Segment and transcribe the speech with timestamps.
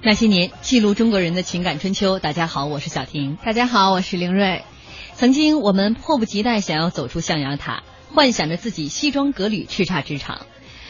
[0.00, 2.20] 那些年，记录中国人的情感春秋。
[2.20, 3.36] 大家好，我是小婷。
[3.44, 4.62] 大家好，我是凌睿。
[5.14, 7.82] 曾经，我们迫不及待想要走出象牙塔，
[8.14, 10.46] 幻想着自己西装革履叱咤职场。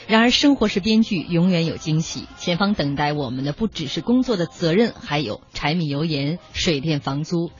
[0.07, 2.27] 然而，生活是编剧，永远有惊喜。
[2.37, 7.51] 前方等待我们的不只是工作的责任，还有柴米油盐、水电房租。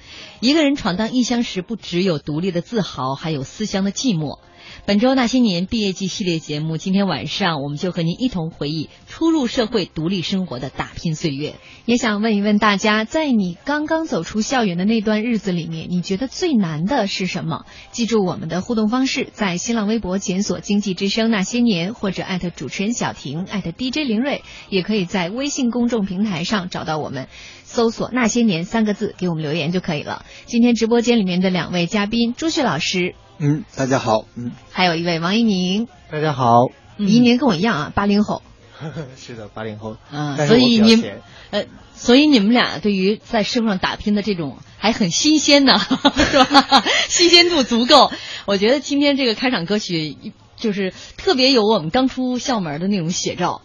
[0.41, 4.39] 一个人闯荡异乡时，不只有独立的自豪，还有思乡的寂寞。
[4.87, 11.55] 本周那些年毕业季系列节目，今天晚上我们就和您一同回忆初入社会、独立生活的打拼岁月。
[11.85, 17.65] 也想问一问大家，在你刚刚走出校园的那段日子里面，你觉得最难的是什么？
[17.93, 27.29] 记住我们的互动方式，在新浪微博检索“经济之声那些年”或者艾特主持人小婷，艾特 DJ 林睿，也可以在微信公众平台上找到我们，
[27.65, 30.25] 搜索“那些年”三个字，给我们留言就可以了。
[30.47, 33.15] 今天直播间里面的两位嘉宾，朱旭老师。
[33.41, 34.25] 嗯，大家好。
[34.35, 36.73] 嗯，还有一位王一宁，大家好。
[36.97, 38.43] 一宁跟我一样啊，八零后。
[39.17, 39.97] 是的，八零后。
[40.11, 41.05] 嗯，所以你
[41.51, 46.83] 呃，所以你们俩对于在社会上打拼的这种还很新鲜呢， 是吧？
[47.07, 48.11] 新鲜度足够。
[48.45, 50.17] 我觉得今天这个开场歌曲
[50.57, 53.63] 就是特别有我们刚出校门的那种写照。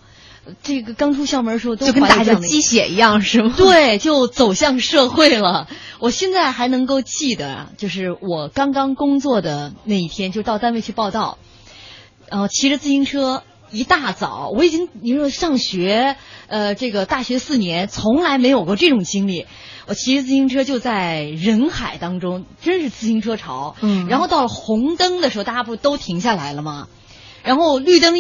[0.62, 3.54] 这个刚出校门的时候，就跟打着鸡血一样，是吗？
[3.58, 5.68] 对，就走向社会了。
[6.00, 11.38] 我现在还能够记得，就是我刚刚工作的那一天，就到单位去报道，
[12.30, 19.46] 然后骑着自行车，一大早，我已经你说上学，呃，这个大学四年，从来没有过这种经历。
[19.88, 23.76] 我骑着自行车就在人海当中，真是自行车潮。
[23.82, 24.08] 嗯。
[24.10, 26.90] 然后到了红灯的时候，大家不都停下来了吗？
[27.44, 28.14] 然后绿灯。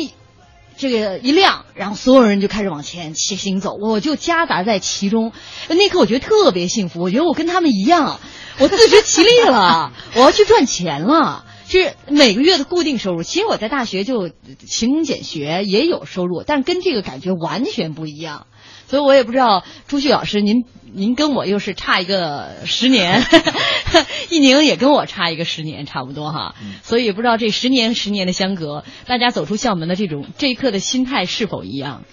[0.78, 5.32] 这个一亮，然后所有人就开始往前骑行走，我就夹杂在其中。
[5.70, 8.20] 那刻我觉得特别幸福，我觉得我跟他们一样，
[8.60, 13.24] 我自食其力了， 我要去赚钱了，是每个月的固定收入。
[13.24, 14.30] 其实我在大学就
[14.68, 18.48] 勤工俭学也有收入，但是跟这个感觉完全不一样。
[18.94, 23.24] 所以我也不知道朱旭老师，您您跟我又是差一个十年，
[24.30, 26.54] 一宁也跟我差一个十年，差不多哈。
[26.84, 32.04] 所以也不知道这十年十年的相隔，大家走出校门的这种这一刻的心态是否一样？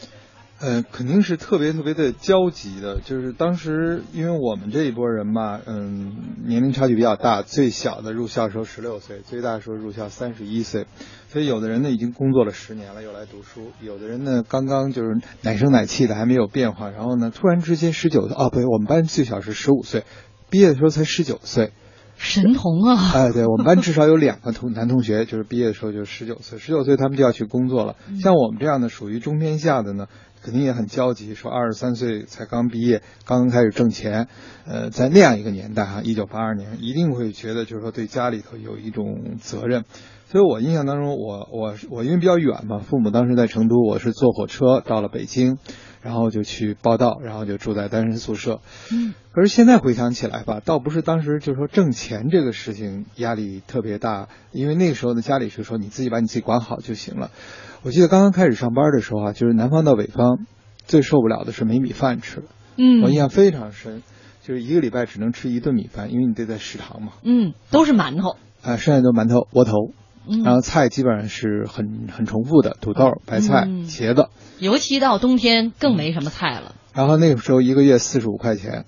[0.60, 3.00] 呃，肯定是特别特别的焦急的。
[3.00, 6.12] 就是当时，因为我们这一波人吧，嗯，
[6.46, 10.84] 年龄差距比较大，最小的入校时候十六岁，最大的时候入校三十一岁，
[11.30, 20.04] 所以有的人呢已经工作了十年了，又来读书；有的人呢刚刚就是奶声奶气的，还没有变化，然后呢突然之间十九岁，哦，不对，我们班最小是十五岁，
[20.50, 21.72] 毕业的时候才十九岁，
[22.18, 23.12] 神童啊！
[23.14, 27.96] 哎，对我们班至少有两个同男同学，就是毕业的时候就十九岁，十九岁他们就要去工作了。
[28.22, 30.06] 像我们这样的属于中偏下的呢。
[30.42, 34.28] 肯定也很焦急，说二十三岁才刚毕业，刚刚开始挣钱，
[34.66, 39.84] 呃，在那样一个年代哈，一九八二年，一定会觉得就是说对家里头有一种责任。
[40.26, 45.58] 所以我印象当中，我我我因为比较远嘛，父母当时在成都，我是坐火车到了北京，
[46.02, 48.60] 然后就去报道，然后就住在单身宿舍。
[48.92, 49.12] 嗯。
[49.32, 57.32] 可是现在回想起来吧，倒不是当时就是说挣钱这个事情压力特别大，因为那个时候的家里是说你自己把你自己管好就行了。
[57.82, 60.46] 我记得刚刚开始上班的时候啊，就是南方到北方，
[60.86, 62.42] 最受不了的是没米饭吃。
[62.76, 64.02] 嗯，我印象非常深，
[64.42, 67.12] 就是一个礼拜只能吃一顿米饭，因为你得在食堂嘛。
[67.24, 68.36] 嗯，都是馒头。
[68.62, 69.72] 啊，剩下都馒头、窝头，
[70.44, 74.28] 然后菜基本上是很很重复的，土豆、白菜、茄子。
[74.58, 76.74] 尤其到冬天更没什么菜了。
[76.92, 78.84] 然后那个时候一个月四十五块钱。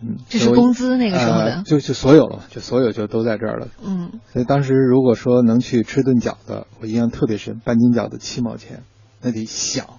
[0.00, 3.68] 嗯，这是工资那个时候的，就就所有了，就所有就都在这儿了。
[3.84, 8.84] 嗯，所以当时如果说能去吃顿饺子，我印象特别深，半斤饺子七毛钱，
[9.20, 9.98] 那得想，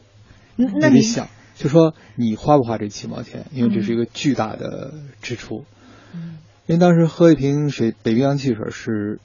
[0.55, 3.47] 那得想，就说你花不花这七毛钱？
[3.51, 5.65] 因为这是一个巨大的支出。
[6.13, 9.19] 嗯，因为当时喝一瓶水北冰洋汽水是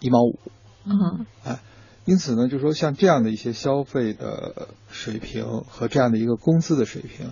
[0.00, 0.40] 一毛五。
[0.84, 1.60] 嗯，哎，
[2.04, 7.30] 因此呢，就说像这样的一些消费的水平和这样的一个工资的水平。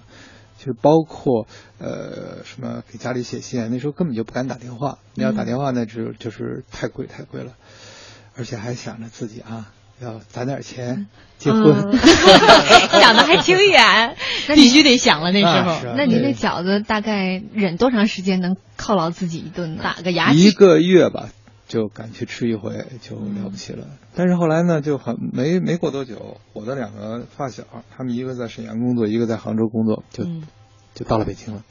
[0.59, 1.47] 就包括
[1.79, 4.99] 呃什么给家里写信，那时候根本就不敢打电话。
[5.15, 7.53] 你要打电话，那就就是太贵太贵了，
[8.37, 11.07] 而且还想着自己啊要攒点钱
[11.39, 11.97] 结婚，
[13.01, 14.17] 想的还挺远。
[14.55, 15.95] 必须得想了那时候。
[15.97, 19.83] 那您那饺子大概忍多长时间能犒劳自己一顿呢？
[19.83, 21.31] 打个牙祭一个月吧。
[21.67, 27.65] 就敢去吃一回就了不起了，但是后来呢，就很没没过多久，我的两个发小，
[27.97, 30.25] 他们一个在沈阳工作，一个在杭州工作，就
[30.95, 31.65] 就到了北京了，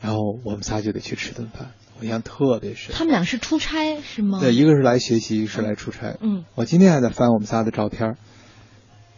[0.00, 2.94] 然后我们仨就得去吃顿饭，我印象特别深。
[2.94, 4.38] 他们俩是出差是吗？
[4.40, 6.16] 对，一个是来学习，一个是来出差。
[6.20, 8.16] 嗯，我今天还在翻我们仨的照片，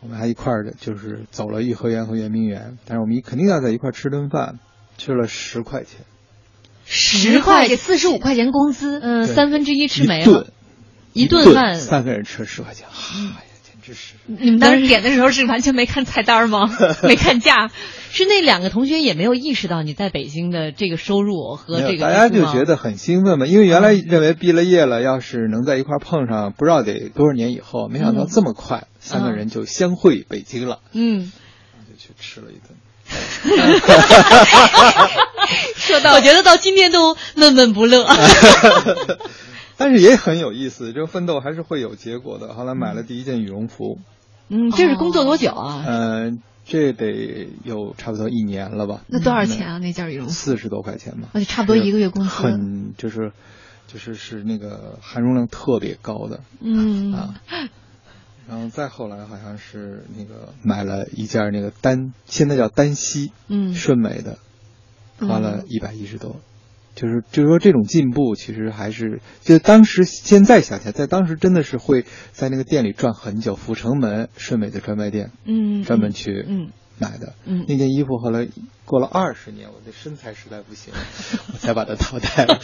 [0.00, 4.58] 我们还一块儿的，就是走了颐和园和圆明园，但是我们肯定要在一块儿吃顿饭，
[4.96, 6.00] 吃了十块钱。
[6.86, 10.46] 十块给四十五块钱工资，嗯，三分之一吃没了，
[11.12, 14.14] 一顿饭三个人吃十块钱，哎呀，简直是。
[14.26, 16.70] 你们当时点的时候是完全没看菜单吗？
[17.04, 17.70] 没看价？
[18.10, 23.46] 是那两个同学也没有意识到你在北京的这个收入和这个，大家就觉得很兴奋嘛。
[23.46, 30.78] 因为原来认为毕了业了，要是能在一块碰上，不知道得多少年以后，没想到这么快，三个人就相会北京了。
[30.92, 31.32] 嗯，
[31.90, 32.76] 就去吃了一顿。
[35.76, 38.06] 说到，我觉得到今天都闷闷不乐。
[39.76, 42.54] 但是也很有意思，这个奋斗还是会有结果的。
[42.54, 43.98] 后来买了第一件羽绒服。
[44.48, 45.84] 嗯，这是工作多久啊？
[45.86, 46.42] 嗯。
[46.66, 49.02] 这得有差不多一年了吧？
[49.06, 49.76] 那多少钱啊？
[49.76, 51.28] 那件羽绒服四十多块钱吧？
[51.34, 52.30] 那就差不多一个月工资。
[52.30, 53.32] 很就是，
[53.86, 56.40] 就是是那个含绒量特别高的。
[56.62, 57.34] 嗯啊，
[58.48, 64.38] 然后再后来好像是那个买了一件那个单，现在叫单膝，嗯，顺美的，
[65.26, 66.40] 花了一百一十多。
[66.94, 78.46] 就是就是说这种进步其实还是，就当时现在想起来，在当时真的是会在那个店里转很久，阜成门顺美的专卖店，嗯，专门去嗯买的，嗯，那件衣服后来
[78.84, 80.92] 过了二十年，我的身材实在不行，
[81.52, 82.60] 我才把它淘汰了。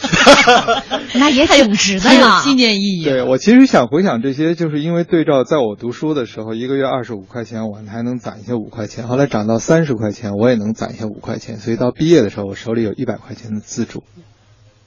[1.15, 3.03] 那也挺值的嘛，纪念意义。
[3.03, 14.03] 对我其实想回想这些，就是因为对照在我读书的时候，一个月二十五块钱，我还能攒一些五块钱，后来涨到三十块钱，我也能攒一些五块钱，所以到毕业的时候，我手里有一百块钱的自主。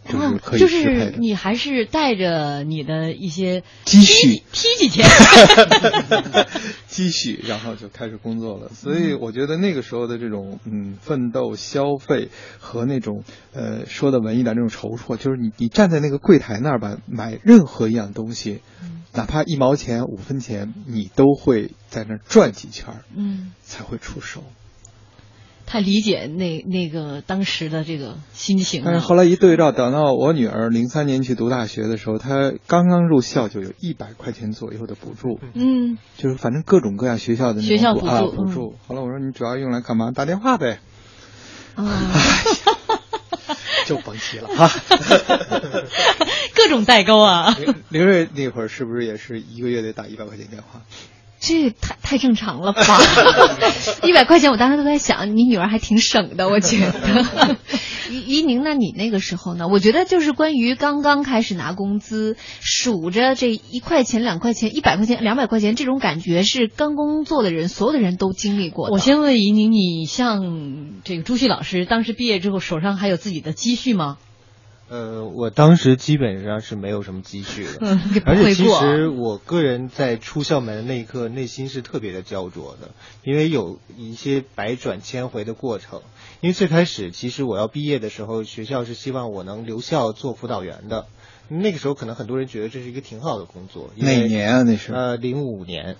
[0.07, 5.07] 就是可以就是你还是带着你的一些积蓄，踢几天，
[6.87, 8.69] 积蓄，然后就开始工作了。
[8.75, 12.29] 所以我觉得那个时候的这种嗯奋斗、消费
[12.59, 18.61] 和那种呃说的文艺点那种筹措，就是你你站在那个柜台那儿吧，买任何一样东西，
[19.15, 24.45] 哪怕一毛钱、五分钱，你都会在那儿转几圈嗯，才会出手。
[25.67, 28.83] 太理解那那个当时的这个心情。
[28.85, 35.41] 但是后来一对照，等到我女儿零三年去读大学的时候，她刚刚入校就有一百块钱左右的补助。
[35.55, 38.75] 嗯，就是反正各种各样学校的学校补助补助。
[38.87, 40.11] 后来我说你主要用来干嘛？
[40.13, 40.79] 打电话呗。
[41.75, 42.13] 啊，
[43.87, 44.71] 就甭提了哈。
[46.55, 47.57] 各种代沟啊。
[47.91, 50.83] 林瑞那会儿是不是也是一个月得打一百块钱电话？
[51.47, 52.83] 这太太正常了吧？
[54.03, 57.57] 一百块钱，我当时都在想，你女儿还挺省的，我觉得。
[58.11, 59.67] 于于宁，那你那个时候呢？
[59.69, 68.89] 我觉得就是关于刚刚开始拿工资，数着这一块钱、两块钱、一百块钱、两百块钱，这种感觉是刚工作的人，所有的人都经历过。
[68.91, 74.19] 我先问怡宁，你像这个朱旭老师，当时毕业之后手上还有自己的积蓄吗？
[74.89, 82.91] 呃，我当时基本上是没有什么积蓄的， 而且其实我个人在出校门的那一刻，内心是特别的焦灼的，
[83.25, 86.03] 因为有一些百转千回的过程。
[86.43, 91.07] 因为最开始，其实我要毕业的时候，学校是希望我能留校做辅导员的。
[91.49, 93.91] 那个时候，可能很多人觉得这是一个挺好的工作。
[93.97, 94.63] 哪年啊？
[94.63, 95.97] 那是呃，零五年。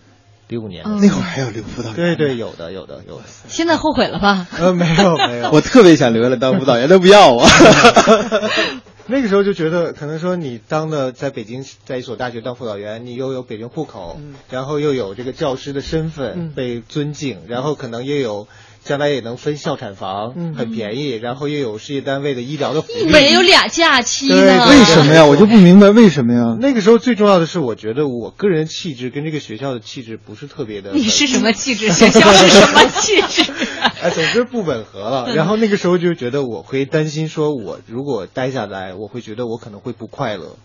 [0.55, 3.25] 零五年，那会儿还有留辅导员，对对，有的有的有的。
[3.49, 4.47] 现在后悔了吧？
[4.59, 7.47] 呃，没有没有，我特别想留下来当辅导员，都不要我。
[9.07, 14.19] 那个时候就觉得，可能说你当的在北京，在一所大学当辅导员，你又有北京户口，
[14.49, 18.49] 然后又有这个教师的身份被尊敬，然后可能也有。
[18.85, 24.69] 将来也能分校产房，很便宜，然后又有事业单位的医疗的福利，没有俩假期呢？
[24.69, 25.25] 为什么呀？
[25.25, 26.57] 我就不明白为什么呀？
[26.61, 30.93] 那个时候最重要的是，我觉得我个人气质跟这个学校的气质不是特别的。
[30.93, 31.91] 你是什么气质？
[31.93, 33.51] 学校是什么气质？
[34.03, 35.35] 哎，总之不吻合了。
[35.35, 40.57] 然后那个时候就觉得我会担心，说我如果待下来，我会觉得我可能会不快乐。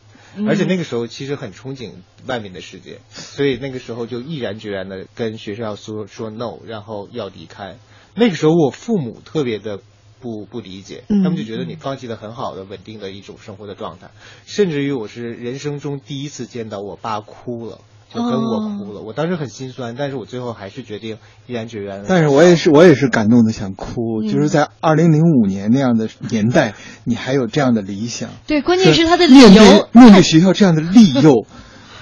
[0.47, 1.91] 而且那个时候其实很憧憬
[2.27, 7.77] 外面的世界，所以那个时候就毅然决然的跟学校说说 no，然后要离开。
[8.15, 9.79] 那个时候我父母特别的
[10.21, 14.09] 不不理解，他们就觉得你放弃了很好的稳定的一种生活的状态，
[14.45, 17.79] 甚至于我是人生中第一次见到我爸哭了，
[18.13, 22.03] 就跟我哭了，我当时很心酸，但是我最后还是决定毅然决然。
[22.05, 26.73] 但是我也是我也是感动的想哭，就是在二零零五年那样的年代，
[27.05, 28.29] 你还有这样的理想。
[28.45, 31.45] 对，关键是他的理由面对学校这样的利诱，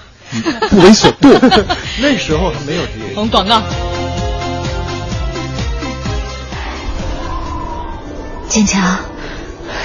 [0.70, 1.30] 不为所动。
[2.02, 3.14] 那时候还没有这些。
[3.14, 3.62] 我们广告。
[8.48, 8.98] 坚强，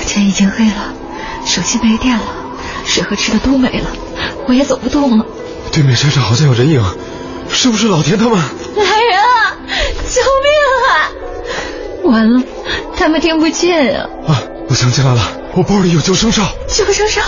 [0.07, 0.93] 天已经黑了，
[1.45, 2.23] 手机没电了，
[2.85, 3.87] 水和吃的都没了，
[4.47, 5.25] 我也走不动了。
[5.71, 6.81] 对面山上好像有人影，
[7.49, 8.39] 是不是老田他们？
[8.39, 9.57] 来人啊！
[10.09, 10.49] 救命
[10.89, 10.91] 啊！
[12.05, 12.43] 完了，
[12.95, 14.09] 他们听不见啊！
[14.27, 15.21] 啊，我想起来了，
[15.53, 16.43] 我包里有救生哨。
[16.67, 17.21] 救生哨，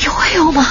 [0.00, 0.66] 你会用吗？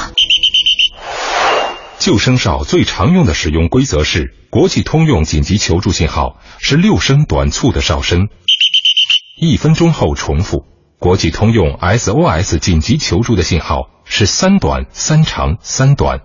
[1.98, 8.30] 救生哨最常用的使用规则是：国际通用紧急求助信号是六声短促的哨声。
[9.42, 10.66] 一分钟后重复。
[11.00, 16.20] 国际通用 SOS 紧急求助的信号是三短三长三短。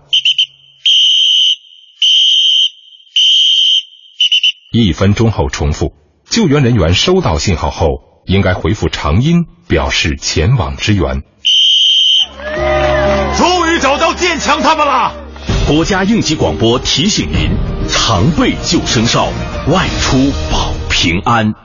[4.69, 5.93] 一分钟后重复。
[6.29, 7.87] 救援人员收到信号后，
[8.25, 11.21] 应该回复长音，表示前往支援。
[13.37, 15.15] 终于找到建强他们了。
[15.69, 17.51] 国家应急广播提醒您：
[17.87, 19.31] 常备救生哨，
[19.71, 20.17] 外出
[20.51, 21.64] 保平安。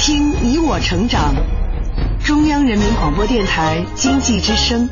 [0.00, 1.34] 听你我成长，
[2.24, 4.88] 中央人民广播电台经济之声。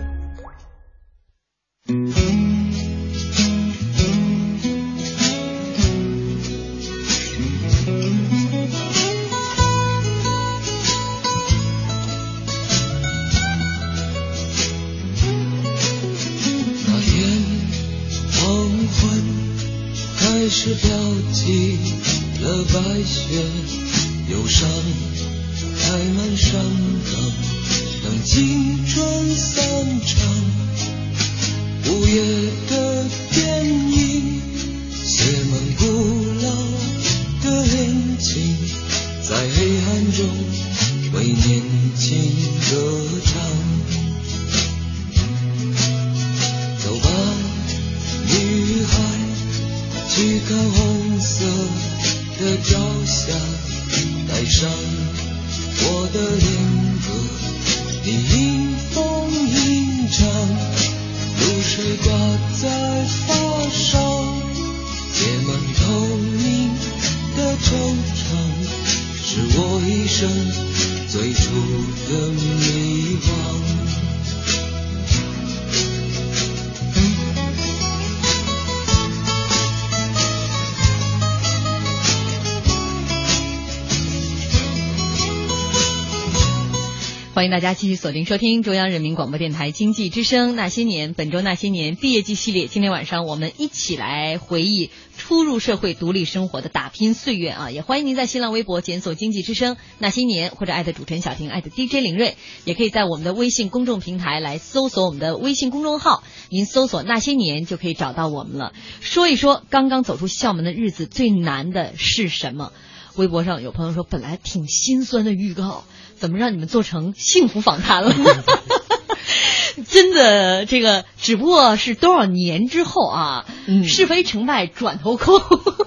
[87.50, 92.66] 大家继续锁定收听中央人民广播电台经济之声《那些年》，本周《那些年》毕业季系列。
[92.66, 97.70] 今天晚上我们一起来回忆初入社会、独立生活的打拼岁月啊！
[97.70, 102.34] 也欢迎您在新浪微博检索“经济之声那些年”或者艾特主持人小婷、艾特 DJ 林睿，
[102.66, 108.74] 也可以在我们的微信公众平台来搜索我们的微信公众号，您搜索“那些年”就可以找到我们了。
[109.00, 112.72] 说一说刚刚走出校门的日子最难的是什么？
[113.16, 115.84] 微博上有朋友说，本来挺心酸的预告。
[116.18, 118.14] 怎么让你们做成幸福访谈了？
[119.86, 125.40] 真的，这个只不过是多少年之后啊，嗯、是非成败转头空，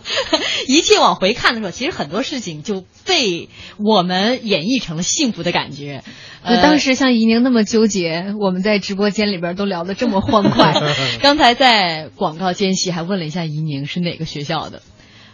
[0.68, 6.04] 一切往回看的时候，其实很多事情就被我们演绎成了幸福的感觉。
[6.42, 10.74] 呃，当时像怡宁那么纠结，我们在直播间里边都聊得这么欢快。
[11.22, 14.82] 刚才在广告间隙还问了一下怡宁是哪个学校的。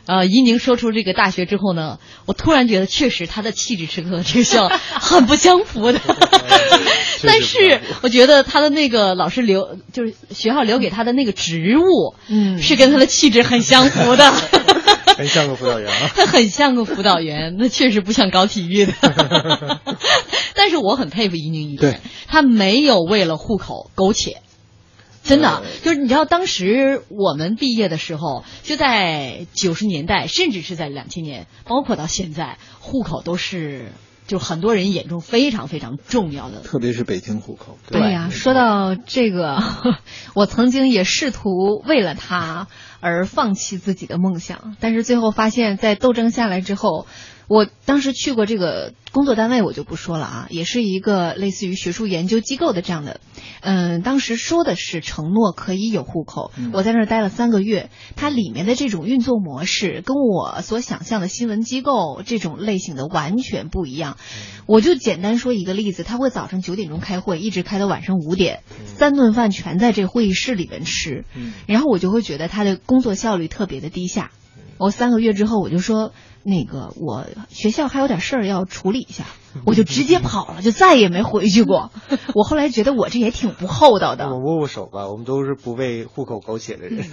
[0.07, 5.99] 呃，伊宁说出这个大学之后呢，我突然觉得确实他的气质是和这个校 很不相符的。
[7.23, 14.31] 但是我觉得他的那个老师留，就是学校留给他的那个职务，嗯，是跟他的气质很相符的。
[15.17, 16.09] 很像个辅导员啊。
[16.15, 18.93] 他很像个辅导员，那确实不像搞体育的。
[20.53, 24.37] 但是我很佩服伊宁一点，他没有为了户口苟且。
[25.27, 33.91] 真的，就是你知道，当时我们毕业的时候，就在九十年代，甚至是在两千年，包括到现在，户口都是
[34.25, 36.61] 就很多人眼中非常非常重要的。
[36.61, 37.77] 特别是北京户口。
[37.91, 39.61] 对呀，说到这个，
[40.33, 41.49] 我曾经也试图
[41.85, 42.67] 为了他
[42.99, 47.05] 而放弃自己的梦想，但是最后发现，在斗争下来之后。
[47.47, 53.21] 我当时去过这个工作单位，我就不说了啊，也是一个类似于学术研究机构的这样的，
[53.61, 64.17] 嗯，当时说的是承诺可以有户口，我在那儿待了三个月，它里面的这种运作模式跟我所想象的新闻机构这种类型的完全不一样。
[64.65, 71.23] 我就简单说一个例子，他会早上九点钟开会，一直开到晚上五点，三顿饭全在这会议室里面吃，
[71.65, 74.31] 然后我就会觉得他的工作效率特别的低下。
[74.77, 76.11] 我三个月之后，我就说。
[76.49, 79.25] 那个我学校还有点事儿要处理一下，
[79.67, 81.91] 我就直接跑了，就再也没回去过。
[82.33, 84.29] 我后来觉得我这也挺不厚道的。
[84.29, 87.03] 我握握手吧，我们都是不为户口苟且的人。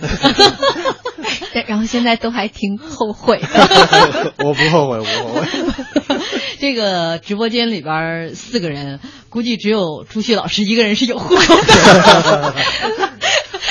[1.66, 4.32] 然后现在都还挺后悔的。
[4.44, 6.20] 我不后悔，我不后悔。
[6.60, 12.54] 这个直播间里边四个人，估计只有朱旭老师一个人是有户口的。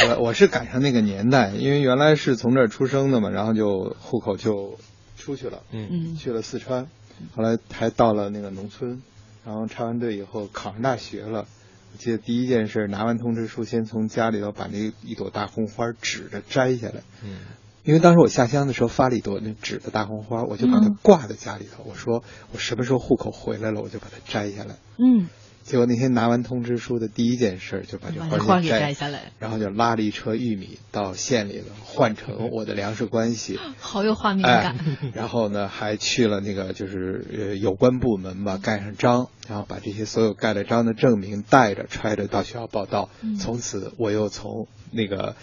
[0.09, 4.77] 我我是赶上那个年代，因为原来是从这儿出生的嘛，然后就户口就。
[5.15, 6.87] 出去了，嗯，去了四川，
[7.33, 9.01] 后来还到了那个农村，
[9.45, 11.45] 然后插完队以后考上大学了。
[11.93, 17.37] 我记得第一件事，拿完通知书，先从家里头把那一朵大红花指着摘下来，嗯，
[17.85, 21.85] 因为当时我下乡的时候发了一朵那纸的大红花，我就把它挂在家里头。
[21.87, 24.75] 我说我什么时候户口回来了，我就把它摘下来。
[24.97, 25.29] 嗯，
[25.63, 33.57] 结果那天拿完通知书的第一件事就把这花给摘下来，然后就拉了一车玉米到县里了，换成我的粮食关系。
[33.79, 34.75] 好有画面感。
[34.77, 43.09] 哎、然后呢，还去了那个就是呃有关部门吧，盖上章，然后把这些所有盖了章的证明带着揣着到学校报道。
[43.21, 45.35] 嗯、从此我又从那个。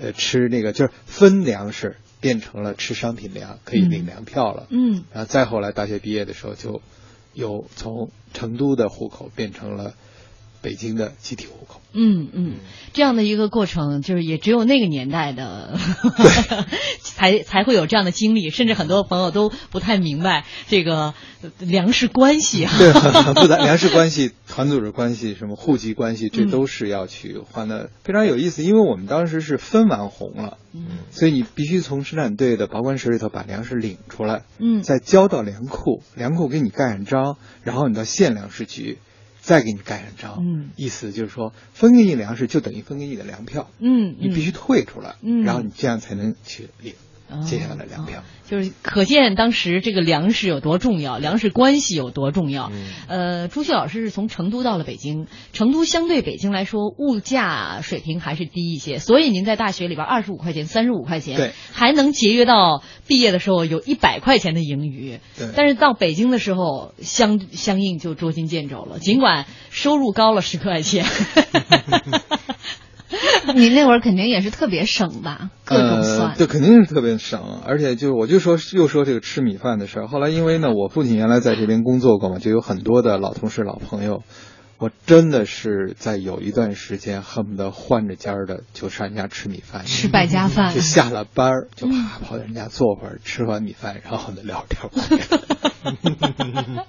[0.00, 4.68] 呃，吃那个就是分粮食变成了吃商品粮，可以领粮票了。
[4.70, 6.82] 嗯，然后再后来大学毕业的时候，就
[7.38, 9.94] 有从成都的户口变成了
[10.62, 11.80] 北京的集体户口。
[11.92, 12.56] 嗯嗯，
[12.92, 15.78] 这样的一个过程，就是也只有那个年代的
[17.00, 21.14] 才才会有这样的经历，甚至很多朋友都不太明白这个
[21.58, 22.72] 粮食关系啊。
[22.78, 28.62] 对，很复杂， 粮食关系、团组织关系、什么户籍关系，这都是要去换的，非常有意思。
[28.62, 38.98] 因为我们当时是分完红了，嗯，所以你必须从生产队的保管室里头把粮食领出来，嗯，再交到粮库，粮库给你盖上章，然后你到县粮食局。
[39.48, 46.92] 再给你盖上章，嗯，意思就是说分给你粮食就等于分给你的粮票，嗯，你必须退出来，嗯，然后你这样才能去领
[47.46, 48.20] 接下来的粮票。
[48.20, 52.70] 哦、就是可见当时这个粮食有多重要，粮食关系有多重要。
[52.72, 65.20] 嗯、呃，朱旭老师是从成都到了北京，成都相对北京来说物价水平还是低一些，所以您在大学里边二十五块钱、三十五块钱，对，还能节约到毕业的时候有一百块钱的盈余。
[65.36, 71.04] 对，但是到北京的时候相相应就捉襟见肘了，尽管收入高了十块钱。
[73.54, 76.30] 你那会儿肯定也是特别省吧，各种算。
[76.30, 80.06] 呃，对，肯定是特别省，而且就我就说又说这个吃米饭的事儿。
[80.06, 84.22] 后来因为呢，我父亲原来在这边工作过嘛，就有很多的老同事、老朋友。
[84.80, 94.88] 我真的是在有一段时间恨不得换着家儿的就上人家吃米饭，吃败家饭，就下了班儿就啪跑到人家坐会儿，吃完米饭然后呢聊天。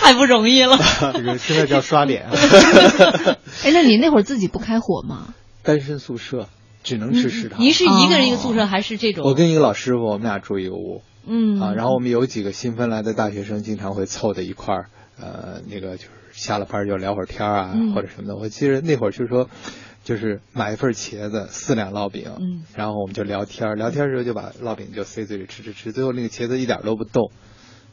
[0.00, 0.76] 太不容易了，
[1.14, 2.24] 这个现在叫刷脸。
[2.24, 5.34] 哎，那你那会儿自己不开火吗？
[5.68, 6.48] 单身宿舍
[6.82, 7.60] 只能吃食堂。
[7.60, 9.22] 您是一个人一个宿舍还是这种？
[9.26, 11.02] 我跟一个老师傅，我们俩住一个屋。
[11.26, 14.86] 嗯啊，然后我们有几个新分来的大学生，经常会凑在一块儿，
[15.20, 18.34] 呃，那个就是下了班就聊会儿天啊，嗯、或者什么的。
[18.34, 19.50] 我记得那会儿就是说，
[20.04, 27.30] 就是买一份茄子，四两烙饼，嗯，然后我们就聊天，聊天的时候就把烙饼就塞嘴里吃吃吃，最后那个茄子一点都不动，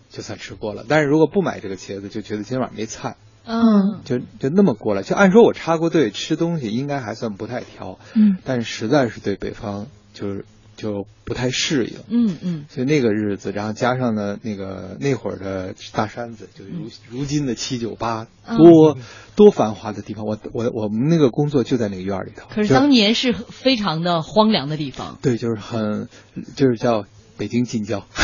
[0.09, 0.85] 就算吃过了。
[0.87, 3.17] 但是如果不买这个茄子，就觉得今晚没菜。
[3.45, 18.27] 嗯，就就那么过来，就按说我插过队，吃东西应该还算不太挑，嗯，但是实在是对北方就是就不太适应，嗯嗯，所以那个日子，然后加上呢那个那会儿的大山子，就如、嗯、如今的七九八，
[18.57, 19.01] 多、嗯、
[19.35, 26.09] 多繁华的地方，我我我们那个工作就在那个院里头，可是当年是非常的荒凉的地方，对，就是很
[26.55, 27.05] 就是叫
[27.37, 28.05] 北京近郊。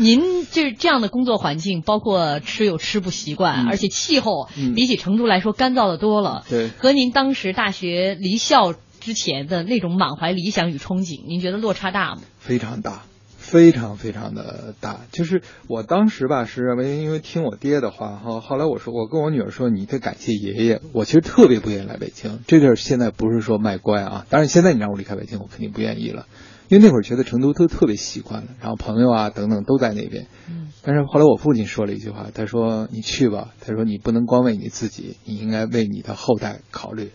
[0.00, 6.42] 您就是这样的工作环境，包括吃又吃不习惯，嗯、而且气候、嗯、比起成都来说干燥的多了。
[6.48, 12.22] 对，和您当时大学离校之前的那种满怀理想与憧憬，您觉得落差大吗？
[12.38, 13.02] 非常大，
[13.36, 15.00] 非常非常的大。
[15.12, 20.80] 就是我当时吧，是认为因为听我爹的话，哈后来我说，我跟我女儿说，你得感谢爷爷。
[20.94, 26.24] 我其实特别不愿意来北京，这地儿现在不是说卖乖啊，当然现在你让我离开北京，我肯定不愿意了。
[26.70, 30.28] 因为那会儿觉得成都都特别习惯了，然后朋友啊等等都在那边。
[30.48, 30.68] 嗯。
[30.82, 37.10] 但是后来我父亲说了一句话，他说：“你去吧，他说你不能光为你自己，你应该为你的后代考虑。”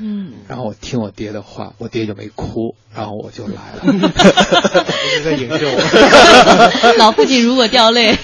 [0.00, 0.32] 嗯。
[0.48, 4.10] 然后我听我爹的话，我爹就没哭，然后我就来了。
[5.12, 6.96] 是在影射我。
[6.98, 8.16] 老父亲如果掉泪，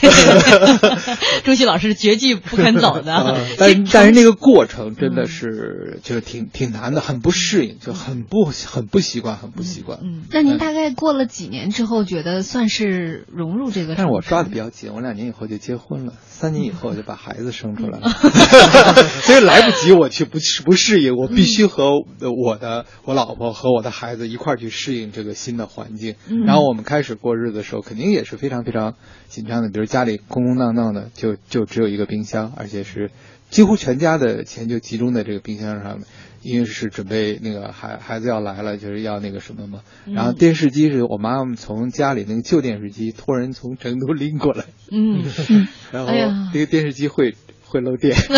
[1.45, 3.15] 朱熹老师绝技不肯走的。
[3.15, 9.99] 呃、但但是那个过程真的是就是挺挺难的，很不适应，就很不很不习惯，很不习惯。
[10.03, 10.23] 嗯。
[10.31, 13.95] 那您大概过了几年之后，觉得算是融入这个？
[13.97, 18.09] 但是我抓的比较紧，我两年以后就结婚了，三年以后就把孩子生出来了，
[19.23, 26.15] 所以来不及我去不不适应，我必须和我的我老婆和我的孩子一块儿去适应这个新的环境。
[26.29, 28.95] 嗯、然后我们开始过日子的时候，肯定也是非常非常
[29.29, 33.11] 紧张的，比如家里空空荡荡的，就就只有一个冰箱，而且是
[33.51, 36.07] 几乎全家的钱就集中在这个冰箱上面。
[36.43, 39.81] 因为是准备那个孩孩子要来了，就是要那个什么嘛。
[40.05, 44.67] 然后电视机是我妈妈从家里那个旧电视机托人从成都拎过来。
[44.93, 45.25] 嗯，
[45.91, 46.13] 然后
[46.53, 47.35] 这个电视机会
[47.69, 48.17] 会漏电，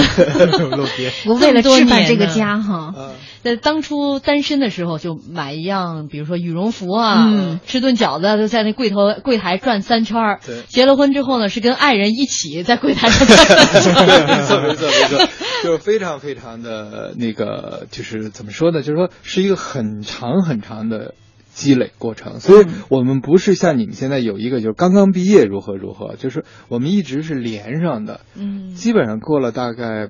[0.77, 1.13] 漏电。
[1.27, 2.95] 我 为了置办这个家哈，
[3.43, 10.41] 在当初单身的时候就买一样，比如说羽绒服啊，嗯、吃顿饺子，就在那柜头柜台转三圈儿。
[10.45, 14.27] 对，结了婚之后呢，是跟爱人一起在柜台上转三圈儿。
[14.27, 15.29] 没错没错没错，
[15.63, 18.83] 就是非常非常的那个，就是怎么说呢？
[18.83, 21.15] 就是说是一个很长很长的。
[21.59, 30.09] 积累过程，所以我们不是像你们现在有一个就是刚刚毕业如何如何，就是我们一直是连上的，嗯，基本上过了大概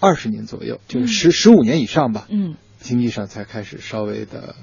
[0.00, 4.54] 二十年左右，就是十十五年以上吧，嗯，经济上才开始稍微的。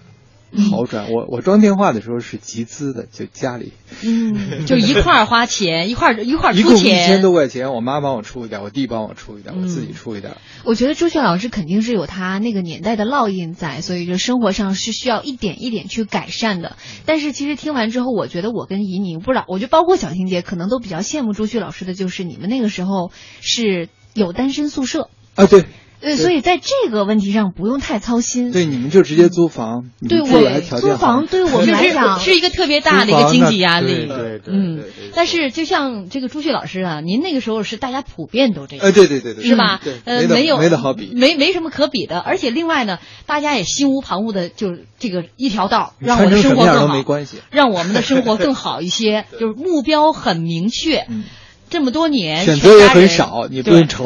[0.69, 3.71] 好转，我我装电话的时候是集资的，就家里，
[4.03, 10.35] 嗯， 就一块儿花钱，一块儿一块儿一共一出钱，千多块钱，我妈帮我出一点，我弟帮我出一点，我自己出一点。
[10.65, 16.75] 我觉得朱雀老师肯定是有他那个年代的烙印在，所以就生活上是需要一点一点去改善的。
[17.05, 25.63] 但是其实听完之后，我觉得我跟怡宁不知道，我觉得包括小婷姐可能都比较羡慕朱旭老师的，就是你们那个时候是有单身宿舍啊，对。
[26.01, 28.51] 对，所以在这个问题上不用太操心。
[28.51, 34.07] 对，你们就直接租房，对我租房对我们来讲是一个特别大的一个经济压力。
[34.07, 34.83] 对对，嗯。
[35.13, 38.85] 但是就像这个朱旭老师啊，您那个时候是大家普遍都这样。
[38.85, 39.79] 哎，对对对对，是吧？
[40.05, 42.19] 呃，没有没得好比，没没什么可比的。
[42.19, 51.05] 而且另外呢，大家也心无旁骛的，就这个一条道，让我的生活更好，没关系，让我们的生活更好一些， 就是目标很明确。
[51.71, 54.05] 这么多年，选择也很少，你不用愁。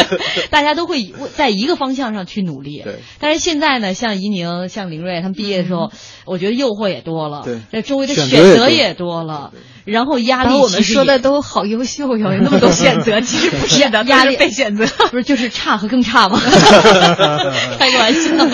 [0.50, 2.80] 大家都会在一个方向上去努力。
[2.82, 2.96] 对。
[3.20, 5.92] 但是现在呢，像怡宁、像林睿他们毕业的时候，
[6.24, 9.52] 我觉得诱惑也多了，对，周围的选择也多了，
[9.84, 10.54] 然后压力。
[10.54, 16.40] 我们说的都好优秀哟，有那么多选择， 其实不是的，压力被选择， 不是就是差和更差吗？
[17.78, 18.48] 开个玩笑。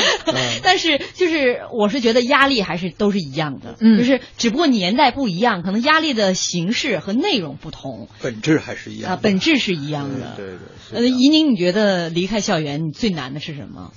[0.62, 10.34] 但是就是我是觉得压力还是都是一样的，嗯，就是只不过年代不一样，可能压力的形式和内容不同，本质还是一样啊，本质是一样的。
[10.36, 10.58] 对对。
[10.90, 13.92] 呃，怡宁，你觉得离开校园你最难的是什么？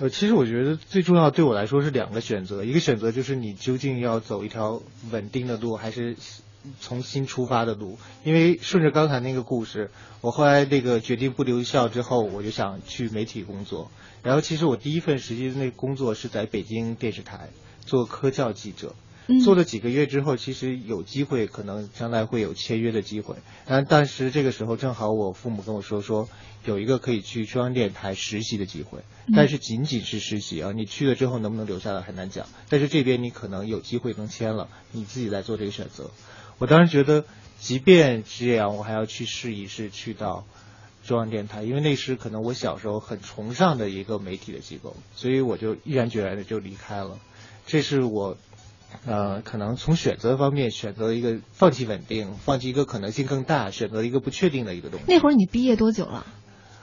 [0.00, 4.80] 呃，其实我觉得最重要对我来说是两个选择，一个选择就是你究竟要走一条
[5.10, 6.16] 稳定的路，还是
[6.80, 7.98] 重新出发的路。
[8.24, 13.90] 因为顺着刚才那个故事，我后来那个决定不留校之后，我就想去媒体工作。
[14.22, 17.50] 然后其实我第一份实习的那个工作是在北京电视台
[17.84, 18.94] 做科教记者。
[19.44, 23.36] 做了几个月之后，其实有机会，可能将来会有签约的机会。
[23.64, 26.28] 但当时这个时候正好我父母跟我说，说
[26.64, 29.04] 有一个可以去中央电台实习的机会，
[29.36, 32.48] 但是仅仅是实习啊，你去了之后能不能留下来很难讲。
[32.68, 36.10] 但是这边你可能有机会能签了，你自己来做这个选择。
[36.60, 37.24] 我当时觉得，
[37.58, 40.44] 即便这样，我还要去试一试去到
[41.04, 47.18] 中央电台，因为那是可能我小时候很崇尚的一个媒体的机构，所以我就毅然决然的就离开了。
[47.66, 48.36] 这是我。
[49.06, 55.04] 呃，可能从选择方面选择一个放弃稳定，放弃一个可能性更大，选择一个不确定的一个东西。
[55.06, 56.26] 那会儿你毕业多久了？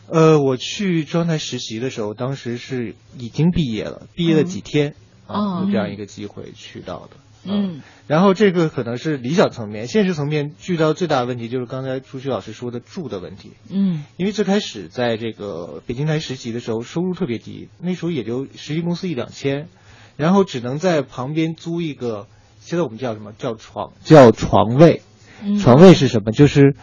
[0.08, 4.96] 呃，我去中央台实习的时候，当时是已经毕业了，毕业了几天
[5.28, 7.18] 啊，有这样一个机会去到的。
[7.54, 13.54] 嗯，然后这个可能是理想层面，现实层面遇到最大的问题就是刚才朱旭老师说的住的问题。
[13.70, 19.68] 嗯，因为最开始在这个北京台实习的时候，收入特别低，那时候也就实习工资一两千。
[20.16, 22.26] 然后只能在旁边租一个，
[22.60, 25.04] 现在我们叫什么叫床叫床位，
[25.62, 26.32] 床位是什么？
[26.32, 26.76] 就是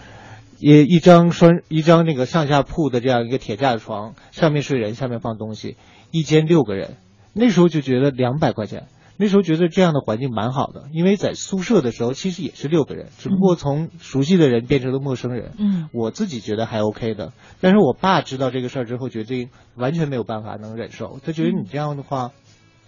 [0.61, 5.77] 一一张双一张那个上下铺的这样一个铁架的床，上面睡人，下面放东西，
[6.13, 6.97] 一间六个人。
[7.33, 15.53] 那时候就觉得两百块钱，那时候觉得这样的环境蛮好的，因为在宿舍的时候其实也是六个人，只不过从熟悉的人变成了陌生人。
[15.59, 22.33] 嗯，我自己觉得还 OK 的，但是我爸知道这个事儿之后，决定完全没有办法能忍受，他觉得你这样的话。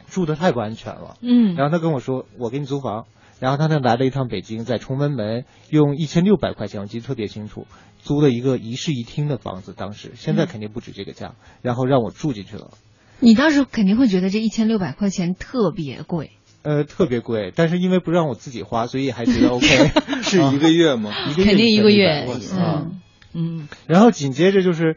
[0.08, 3.06] 住的太不安全了，嗯，然后他跟我说，我给你租房，
[3.40, 7.66] 然后他呢来了一趟北京，在崇文门用一千六百块钱，我记得特别清楚，
[7.98, 12.70] 租了一个一室一厅的房子，当时现在肯定不止这个价，然后让我住进去了。
[13.20, 19.66] 你当时肯定会觉得这一千六百块钱特别贵，呃，特别贵，但是因为不让我自己花，所以还觉得 OK。
[20.22, 21.10] 是一个月吗？
[21.30, 22.26] 一个月肯定一个月，
[22.56, 23.00] 嗯
[23.32, 24.96] 嗯，然后紧接着就是。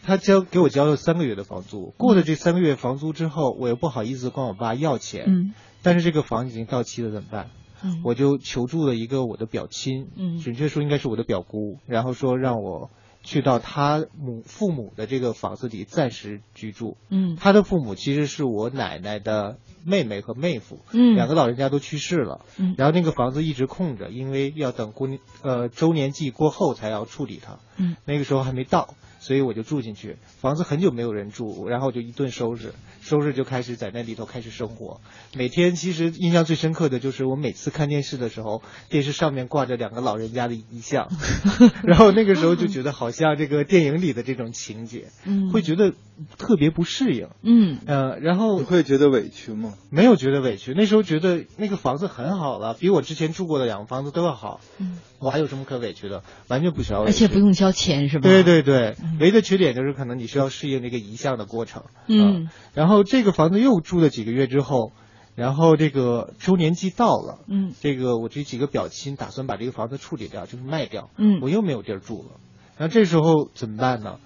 [0.00, 5.52] 他交给我交了三个月的房租，过了这三个月房租之后，我又不好意思管我爸要钱，嗯，
[5.82, 7.50] 但是这个房已经到期了怎么办？
[7.84, 12.90] 嗯，我就求助了一个我的表亲，嗯，准确说应该是我的表姑，然后说让我
[13.28, 28.94] 去到他母父母的这个房子里暂时居住，嗯，他的父母其实是我奶奶的妹妹和妹夫，嗯，两个老人家都去世了，嗯，然后那个房子一直空着，因为要等过年呃周年祭过后才要处理它，嗯，那个时候还没到。
[29.28, 35.02] 所以我就住进去，房子很久没有人住，然后就一顿收拾，收拾就开始在那里头开始生活。
[35.34, 41.10] 每天其实印象最深刻的就是我每次看电视的时候，电视上面挂着两个老人家的遗像，
[41.84, 45.92] 然后那个时候就觉得好像这个电影里的这种情节，嗯，会觉得
[46.36, 47.78] 特别不适应，嗯。
[47.86, 49.74] 呃，然后你会觉得委屈吗？
[49.90, 56.22] 没有觉得委屈，那时候觉得那个房子很好了，比我之前住过的两个房子都要好，嗯，我还有什么可委屈的？
[56.48, 58.28] 完全不需要，而且不用交钱是吧？
[58.28, 58.96] 对对对。
[59.20, 64.92] 唯一的缺点就是可能你需要适应这个移项的过程，嗯，然后这个房子又住了几个月之后，
[65.34, 72.40] 然后这个周年季到了，嗯，这个我这几个表亲打算把这个房子处理掉，就是卖掉，嗯，我又没有地儿住了，
[72.78, 74.18] 那这时候怎么办呢？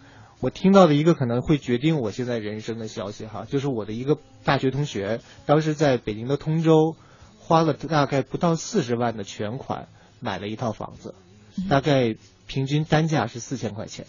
[0.42, 6.96] 我听到的一个可能会决定我现在人生的消息哈，就是我的一个大学同学，当时在北京的通州，
[7.38, 9.86] 花了大概不到四十万的全款
[10.18, 11.14] 买了一套房子，
[11.70, 12.16] 大概
[12.48, 14.04] 平均单价是四千块钱，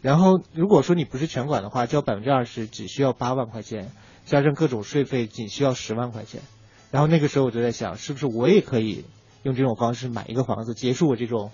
[0.00, 3.92] 然后如果说你不是全款的话，交百分之二十只需要八万块钱。
[4.24, 6.40] 加上各种税费，仅需要十万块钱。
[6.90, 9.04] 然后那个时候我就在想，是不是我也可以
[9.42, 11.50] 用这种方式买一个房子，结束我这种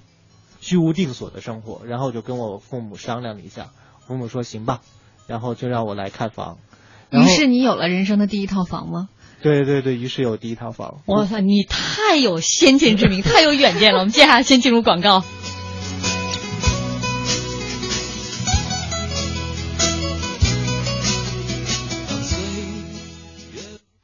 [0.60, 1.84] 居无定所的生活？
[1.84, 3.72] 然后我就跟我父母商量了一下，
[4.10, 4.80] 父母说行吧，
[5.28, 6.58] 然后就让我来看房。
[7.10, 9.08] 于是你有了人生的第一套房吗？
[9.40, 10.96] 对对对，于是有第一套房。
[11.06, 14.00] 哇塞，你太有先见之明， 太有远见了。
[14.00, 15.22] 我们接下来先进入广告。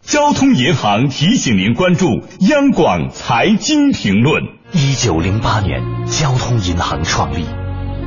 [0.02, 2.06] 交通银行提醒您关注
[2.48, 4.44] 央广财经评论。
[4.72, 7.44] 一九零八年，交通银行创立，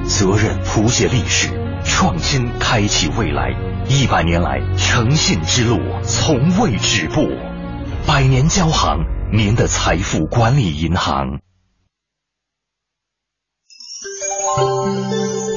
[0.05, 1.49] 责任谱写历史，
[1.89, 3.49] 创新开启未来。
[3.89, 7.27] 一百年来，诚信之路从未止步。
[8.05, 8.99] 百年交行，
[9.33, 11.39] 您的财富管理银行。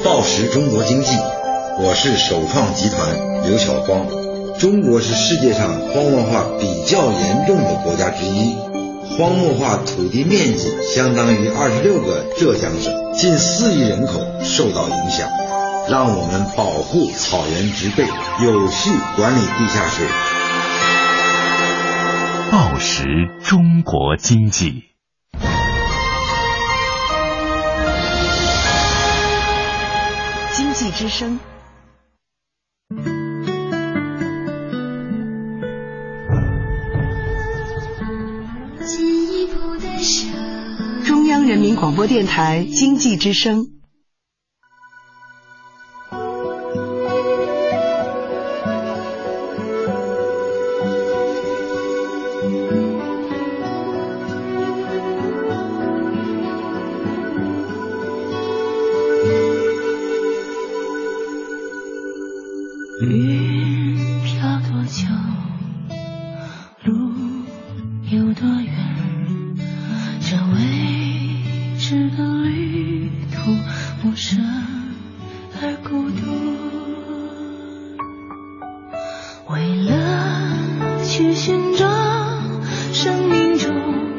[0.03, 1.15] 报时中国经济，
[1.79, 4.05] 我是首创集团刘晓光。
[4.59, 8.55] 中国是世界上荒漠化比较严重的国家之一，
[9.17, 15.29] 荒漠化土地面积相当于二十六个浙江省，近四亿人口受到影响。
[15.89, 18.05] 让我们保护草原植被，
[18.43, 20.07] 有序管理地下水。
[22.51, 23.03] 报时
[23.43, 24.85] 中国经济，
[30.51, 31.39] 经济之声。
[41.05, 43.82] 中央人民广播电台经济之声。
[81.45, 81.85] 寻找
[82.93, 84.12] 生命中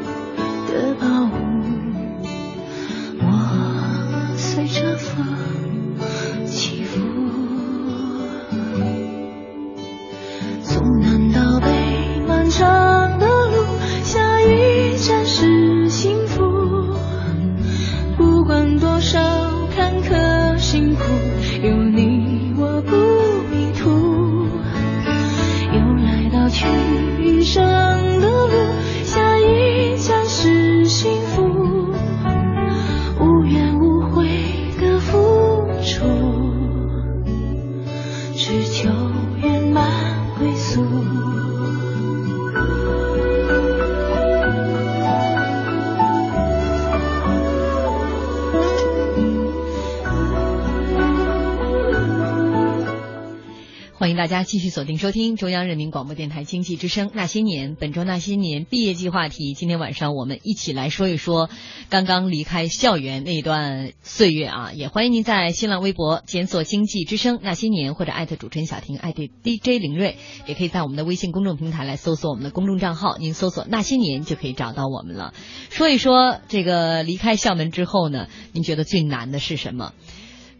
[54.25, 59.53] 大家继续锁定收听中央人民广播电台经济之声《那些年》，本周《那些年》毕业季话题。
[59.53, 61.47] 今天晚上我们一起来说一说
[61.91, 64.71] 刚刚离开校园那一段岁月啊！
[64.73, 70.15] 也欢迎您在新浪微博检索“经济之声那些年”或者艾特主持人小婷，艾特 DJ 林睿，
[70.47, 75.35] 也可以在我们的微信公众平台来搜索我们的公众账号，您搜索“那些年”就可以找到我们了。
[75.69, 79.93] 说一说这个离开校门之后呢，您觉得最难的是什么？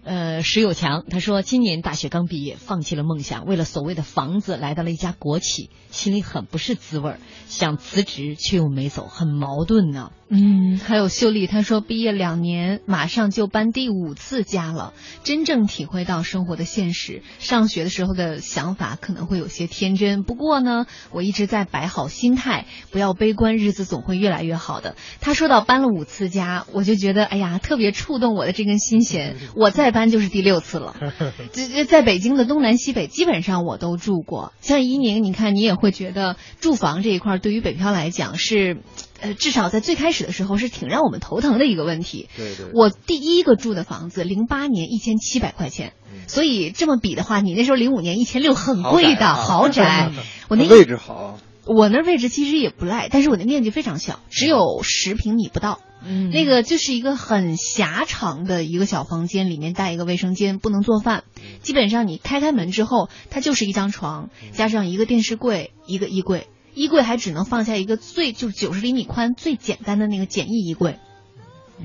[0.05, 10.11] 呃，石有强他说，今年大学刚毕业，放弃了梦想，为了所谓的房子，来到了一家国企，心里很不是滋味儿，想辞职却又没走，很矛盾呢。
[10.27, 17.21] 嗯，还有秀丽，她说毕业两年，马上就搬第五次家了，真正体会到生活的现实。
[17.39, 24.95] 上学的时候的想法可能会有些天真，不过呢，我一直在摆好心态，不要悲观，日子总会越来越好的。
[25.21, 29.35] 他说到搬了五次家，我就觉得哎呀，特别触动我的这根心弦。
[29.55, 30.95] 我再搬就是第六次了，
[31.53, 34.51] 这这在北京的东南西北基本上我都住过。
[34.61, 38.77] 像伊宁，你看你也会觉得住房这一块对于北漂来讲是。
[39.21, 42.27] 呃，至少在最开始的时候是挺让我们头疼的一个问题。
[42.35, 42.65] 对对。
[42.73, 45.93] 我第一个住的房子，零八年一千七百块钱，
[46.27, 50.11] 所以这么比的话，你那时候零五年一千六很贵的豪宅。
[50.49, 51.39] 我那位置好。
[51.65, 55.79] 我那位置其实也不赖，但是我的面积非常小，只有十平米不到。
[56.03, 61.23] 嗯，那个就是一个很狭长的一个小房间，里面带一个卫生间，不能做饭。
[61.61, 70.99] 基本上你开开门之后，它就是一张床，加上一个电视柜，一个衣柜，衣柜还只能放下一个最就九十厘米宽最简单的那个简易衣柜。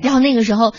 [0.01, 0.73] 然后那个时候。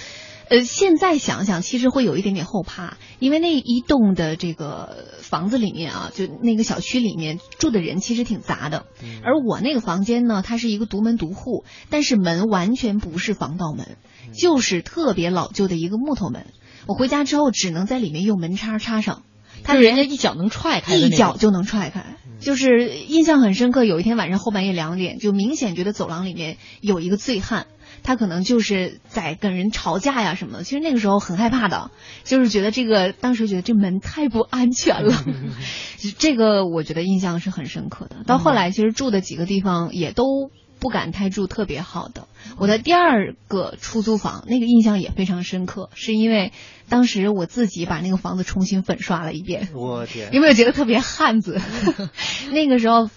[0.52, 8.84] 呃，现在想想，其实会有一点点后怕，因为那一栋的这个房子里面啊，就那个小区里面住的人其实挺杂的。
[9.24, 13.96] 而我那个房间呢，它是一个独门独户，但是门完全不是防盗门，
[14.34, 16.44] 就是特别老旧的一个木头门。
[16.86, 19.22] 我回家之后只能在里面用门插插上，
[19.64, 22.04] 他人家一脚能踹开，一脚就能踹开。
[22.40, 27.66] 就是印象很深刻，有一天晚上后半夜两点，就明显觉得走廊里面有一个醉汉。
[28.02, 31.90] 他可能就是在跟人吵架呀什么的，其实那个时候很害怕的，
[32.24, 35.24] 就是觉得这个当时觉得这门太不安全了，
[36.18, 38.16] 这个我觉得印象是很深刻的。
[38.26, 42.26] 到后来其实住的几个地方也都不敢太住特别好的。
[42.58, 46.52] 我的第二个出租房那个印象也非常深刻，是因为
[46.88, 49.68] 当时我自己把那个房子重新粉刷了一遍。
[49.74, 51.60] 我天，有没有觉得特别汉子？
[52.52, 53.08] 那个时候。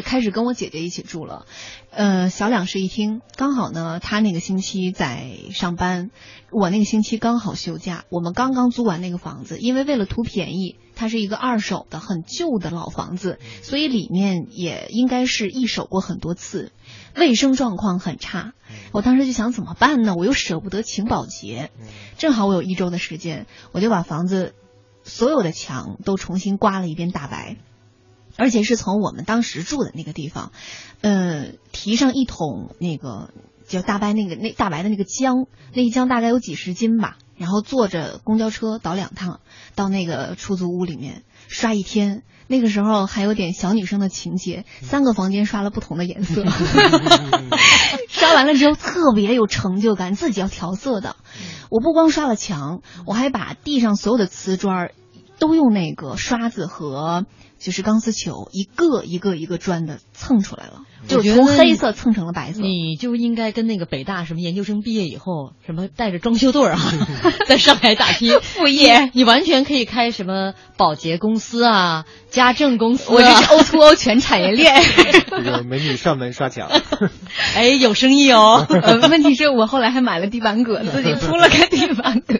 [0.00, 1.44] 开始跟我姐姐一起住了，
[1.90, 6.10] 呃，小两室一厅，刚好呢，她那个星期在上班，
[6.50, 16.72] 我那个星期刚好休假，我们刚刚租完那个房子，因为为了图便宜，它是一个二手的很旧的老房子，所以里面也应该是一手过很多次，
[17.14, 18.54] 卫生状况很差。
[18.92, 20.14] 我当时就想怎么办呢？
[20.14, 21.70] 我又舍不得请保洁，
[22.16, 24.54] 正好我有一周的时间，我就把房子
[25.04, 27.58] 所有的墙都重新刮了一遍大白。
[28.36, 30.52] 而且是从我们当时住的那个地方，
[31.00, 33.30] 呃，提上一桶那个
[33.66, 37.16] 叫大白那个那大白的那个浆，那一浆大概有几十斤吧。
[37.34, 39.40] 然后坐着公交车倒两趟
[39.74, 42.22] 到那个出租屋里面刷一天。
[42.46, 46.44] 那个时候还有点小女生的情节，三个房间刷了不同的颜色，
[48.08, 51.16] 刷完了之后特别有成就感，自己要调色的。
[51.68, 54.90] 我不光刷了墙，我还把地上所有的瓷砖
[55.38, 57.24] 都用那个刷子和。
[57.62, 62.60] 就是钢丝球，一个一个一个砖的蹭出来了，就是从黑色蹭成了白色。
[62.60, 66.80] 你就应该跟那个北大什么研究生毕业以后，什么带着装修队啊，
[67.46, 73.12] 在上海打拼 副业，你完全可以开什么保洁公司啊、家政公司。
[73.12, 74.82] 我这是 O to O 全产业链。
[75.30, 76.68] 这个美女上门刷墙，
[77.54, 78.66] 哎，有生意哦。
[79.08, 82.34] 问题是我后来还买了地板革，自己铺了个地板革。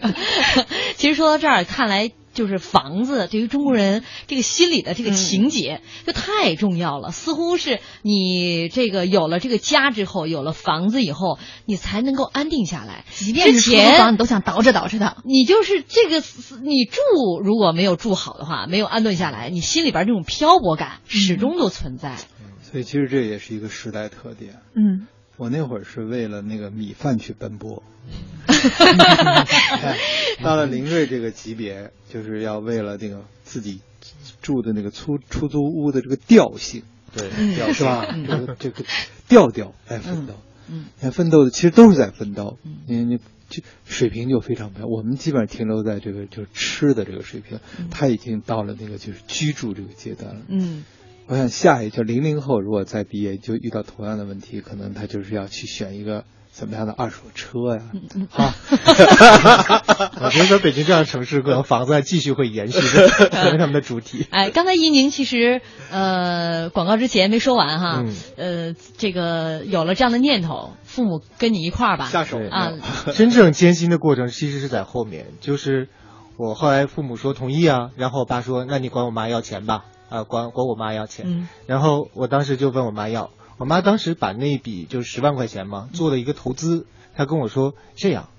[0.97, 2.11] 其实说到这儿，看来。
[2.33, 13.05] 就是房子对于中国人这个心理的这个情节就太重要了，似乎是你这个有了这个家之后，有了房子以后，你才能够安定下来。
[13.13, 15.17] 即便是出租房，你都想倒饬倒饬它。
[15.23, 16.23] 你就是这个，
[16.63, 16.99] 你住
[17.43, 22.17] 如果没有住好的话，没有安顿下来，你心里边这种漂泊感始终都存在。
[22.61, 24.55] 所以其实这也是一个时代特点。
[24.75, 25.07] 嗯。
[25.35, 27.81] 我那会儿是为了那个米饭去奔波，
[30.43, 33.81] 到了林瑞这个级别，就是要为了那个自己
[34.41, 36.83] 住的那个出出租屋的这个调性，
[37.15, 37.29] 对，
[37.73, 38.05] 是吧？
[38.11, 38.85] 这个这个
[39.27, 40.35] 调调来奋斗，
[40.69, 43.17] 嗯，看奋斗的其实都是在奋斗，你你
[43.49, 44.85] 就水平就非常高。
[44.85, 50.83] 我们基本上停留在这个就是吃的这个水平，他已经到了那个就是居住这个阶段了，嗯。
[51.27, 57.81] 我想下一就零零后，如果再毕业就遇到同样的问题，可能他就是要去选一个怎么样的二手车呀？
[58.29, 58.53] 好，
[60.21, 64.27] 我觉得在北京这样的城市，可能房子继续会延续着 成为他们的主题。
[64.31, 68.03] 哎，刚才一宁其实呃广告之前没说完哈，
[68.35, 72.73] 呃，这个有了这样的念头，父母跟你一块儿吧下手啊。
[73.15, 75.87] 真正艰辛的过程其实是在后面，就是
[76.37, 79.85] 我后来父母说同意啊，然后我爸说那你管我妈要钱吧。
[80.09, 86.85] 啊，管管我妈要钱，然后我当时就问我妈要，我妈当时把那笔就是十万块钱嘛做了一个投资，
[87.15, 88.29] 她跟我说这样，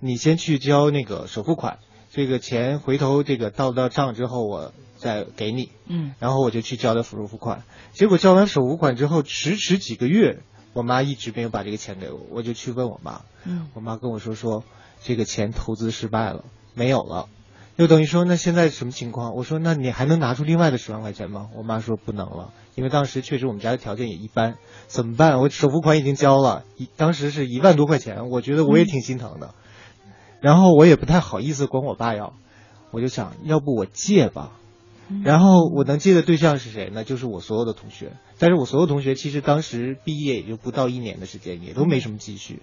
[0.00, 1.78] 你先去交那个首付款，
[2.10, 10.40] 这个钱回头这个到到账之后我再给你，嗯，然后我就去交了首付款，结果交完首付款之后迟迟几个月，
[10.72, 14.64] 我妈一直没有把这个钱给我，我就去问我妈，嗯，我妈跟我说说
[15.02, 17.28] 这个钱投资失败了，没有了。
[17.78, 19.36] 就等于说，那现在什么情况？
[19.36, 21.48] 我说，那你还能拿出另外的十万块钱吗？
[21.56, 24.56] 我妈说不能了，因为当时确实我们家的条件也一般，
[24.88, 25.38] 怎么办？
[25.38, 29.54] 我首付款已经交了，一当时是一万多块钱，我觉得我也挺心疼的，
[30.40, 32.34] 然后我也不太好意思管我爸要，
[32.90, 34.54] 我就想要不我借吧，
[35.22, 37.04] 然后我能借的对象是谁呢？
[37.04, 42.60] 就是我所有的同学，但是我所有同学其实当时毕业也就不到一年的时间，也都没什么积蓄。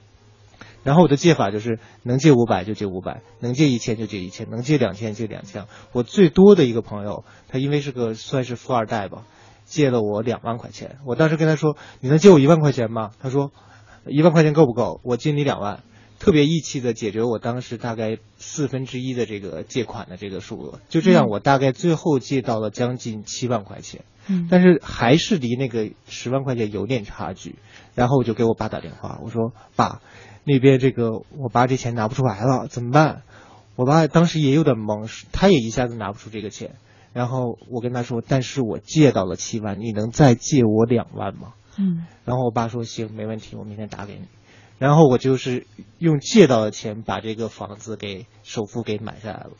[0.85, 5.65] 然后我的借法就是能借五百就借五百，能借一千就借一千，能借两千借两千。
[5.91, 9.23] 我最多的一个朋友，他因为是个算是富二代吧，
[9.65, 10.99] 借了我两万块钱。
[11.05, 13.51] 我当时跟他说：“你能借我一万块钱吗？”他说
[14.07, 15.01] ：“一万块钱够不够？
[15.03, 15.81] 我借你两万。”
[16.17, 27.55] 特别义气的解决我当时大概四分之一的这个借款的这个数额，就这样我大概最后借到了将近七万块钱，嗯但是还是离那个十万块钱有点差距。
[27.95, 30.01] 然后我就给我爸打电话，我说爸，
[30.45, 33.23] 那边这个我爸这钱拿不出来了，怎么办？
[33.75, 36.75] 我爸当时也有点懵，他也一下子拿不出这个钱。
[37.11, 41.53] 然后我跟他说，但是我借到了七万，你能再借我两万吗？
[41.77, 44.21] 嗯然后我爸说行，没问题，我明天打给你。
[44.79, 45.65] 然后我就是
[45.99, 49.51] 用借到的钱把这个房子给首付给买下来了，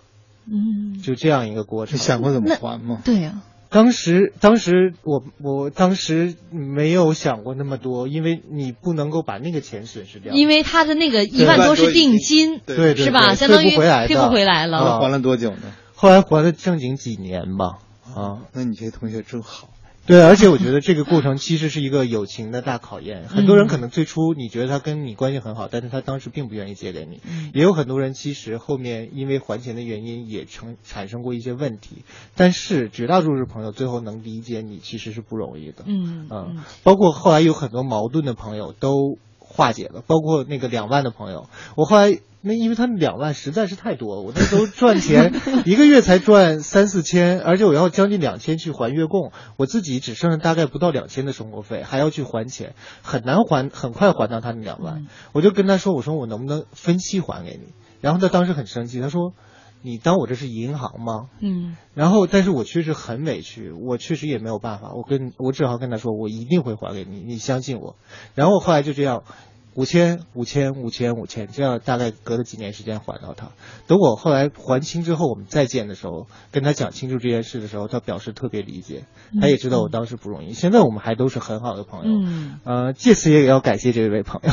[0.45, 1.95] 嗯，就这样一个过程。
[1.95, 3.01] 你想过怎么还吗？
[3.05, 3.41] 对呀、
[3.76, 10.34] 当时，当时我我当时没有想过那么多，因为你不能够把那个钱损失掉。
[10.34, 13.36] 因为他的那个一万多是定金，对对对是吧？
[13.36, 14.78] 相当于退不回来的退不回来了。
[14.78, 15.73] 啊还了多久呢？
[15.93, 17.80] 后来还了正经几年吧，
[18.15, 19.67] 啊，那你这同学真好。
[20.08, 23.28] 对，而且我觉得这个过程其实是一个友情的大考验。
[23.28, 27.20] 很多人可能最初你觉得他跟你关系很好，但是他当时并不愿意借给你。
[27.53, 32.03] 也有很多人其实后面因为还钱的原因也成产生过一些问题，
[32.36, 35.84] 但是绝大多数朋友最后能理解你其实是不容易的。
[35.86, 42.20] 嗯嗯，包括后来有很多矛盾的朋友都化解了，包括那个两万的朋友，我后来。
[42.48, 45.34] 那因为他们两万实在是太多，我那时候赚钱
[45.66, 55.08] 一个月才赚三四千，而且我要将近两千去还月供，我自己只剩下大概不到两千的生活费，还要去还钱，很难还，很快还到他那两万。
[55.34, 57.74] 我就跟他说，我说我能不能分期还给你？
[58.00, 59.34] 然后他当时很生气，他说
[59.82, 61.30] 你当我这是银行吗？
[61.39, 67.96] 嗯然后，但是我确实很委屈，我确实也没有办法，我跟我只好跟他说，我一定会还给你，你相信我。
[68.36, 69.24] 然后后来就这样，
[69.76, 73.49] 五千、五千、五千、五千，这样大概隔了几年时间还到他。
[73.88, 79.03] 等我后来还清之后，我们再见的时候，跟他讲清楚这件事的时候，他表示特别理解，
[79.41, 80.53] 他也知道我当时不容易。
[80.53, 82.11] 现在我们还都是很好的朋友。
[82.11, 84.49] 嗯，呃，借此也要感谢这位朋友。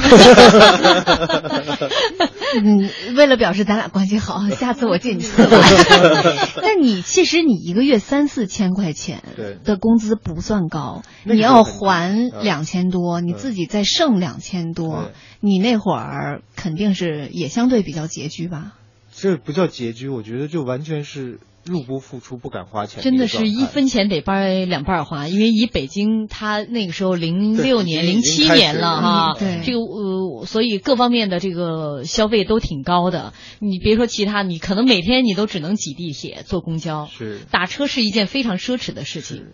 [2.55, 5.61] 嗯，为了表示咱俩关系好， 下次我借你四万。
[6.61, 18.72] 但你其实你一个月三四千块钱对的工资不算高，你要还嗯两千多，你自己再剩两千多，你那会儿肯定是也相对比较拮据吧？
[19.14, 23.02] 这不叫拮据，我觉得就完全是入不敷出，不敢花钱。
[23.02, 33.32] 真的是一分钱得掰两半儿花，因为以北京它那个时候零六年、零七年了哈，嗯对这个呃，所以各方面的这个消费都挺高的。
[33.60, 39.46] 你别说其他，你可能每天你都只能挤地铁、坐公交，是打车是一件非常奢侈的事情。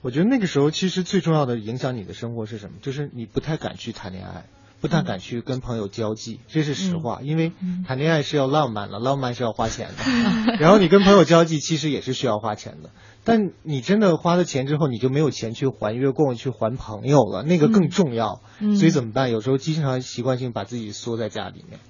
[0.00, 2.74] 我觉得那个时候其实最重要的影响你的生活是什么？
[2.80, 4.44] 就是你不太敢去谈恋爱，
[4.80, 7.20] 不太敢去跟朋友交际，这是实话。
[7.22, 7.52] 因为
[7.86, 10.56] 谈恋爱是要浪漫的，浪漫是要花钱的。
[10.60, 12.90] 然后你跟朋友交际，其实也是需要花钱的。
[13.24, 18.40] 但你真的花了钱之后，你就没有钱去还月供、去还朋友了，那个更重要。
[18.60, 19.30] 嗯所以怎么办？
[19.30, 21.80] 有时候经常习惯性把自己缩在家里面。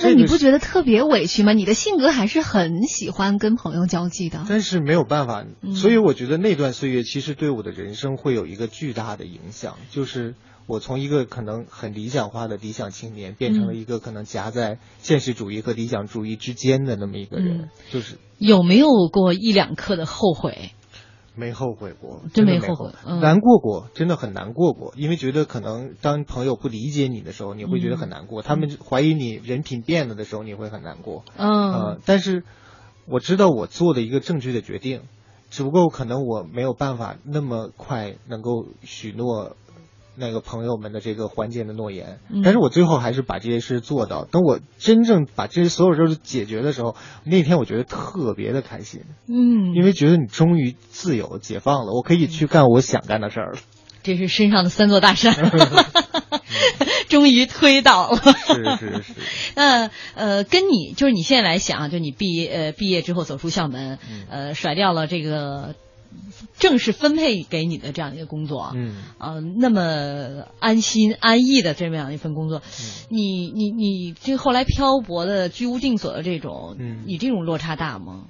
[0.00, 1.52] 那你不觉得特别委屈吗？
[1.52, 4.44] 你的性格还是很喜欢跟朋友交际的。
[4.48, 10.34] 但是没有办法，嗯所以我觉得那段岁月其实对我的人生会有一个巨大的影响，就是
[10.66, 20.70] 我从一个可能很理想化的理想青年，变成了一个可能夹在现实主义和理想主义之间的那么一个人，嗯就是有没有过一两刻的后悔？
[21.34, 22.90] 没后悔过，真的没没后悔。
[23.06, 23.20] 嗯。
[23.20, 31.24] 难过过，真的很难过过，因为觉得可能当朋友不理解你的时候，你会觉得很难过；他们怀疑你人品变了的时候，你会很难过。
[31.36, 31.72] 嗯。
[31.72, 32.44] 呃，但是
[33.06, 35.02] 我知道我做的一个正确的决定，
[35.50, 39.56] 只不过可能我没有办法那么快能够许诺
[40.16, 44.24] 那个朋友们的这个还钱的诺言，嗯但是我最后还是把这些事做到。
[44.24, 53.58] 等我真正把这些所有事儿都解决的时候，那天我觉得特别的开心，嗯，因为觉得你终于自由解放了，我可以去干我想干的事儿了。
[54.02, 55.32] 这是身上的三座大山，
[57.08, 58.16] 终于推倒了。
[58.16, 59.14] 是是是，
[59.54, 65.76] 那呃，跟你就是你现在来想，就你毕业呃毕业之后走出校门，呃，甩掉了这个
[66.58, 73.06] 正式分配给你的这样一个工作，嗯，呃，那么安心安逸的这么样一份工作，嗯。
[73.10, 77.04] 你你你这后来漂泊的居无定所的这种，嗯。
[77.06, 78.26] 你这种落差大吗？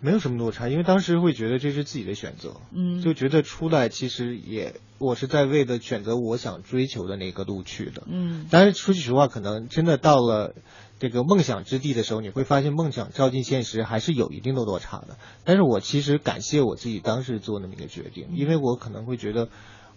[0.00, 3.00] 没有什么落差，因为当时会觉得这是自己的选择，嗯。
[3.00, 8.02] 就觉得出来其实也我是在为了选择我想追求的那个路去的。
[8.06, 8.46] 嗯。
[8.50, 10.54] 但是，说句实话，可能真的到了
[11.04, 15.18] 这个梦想之地的时候，你会发现梦想照进现实还是有一定的落差的。
[15.44, 19.48] 但是我其实感谢我自己当时做那么一个决定，因为我可能会觉得。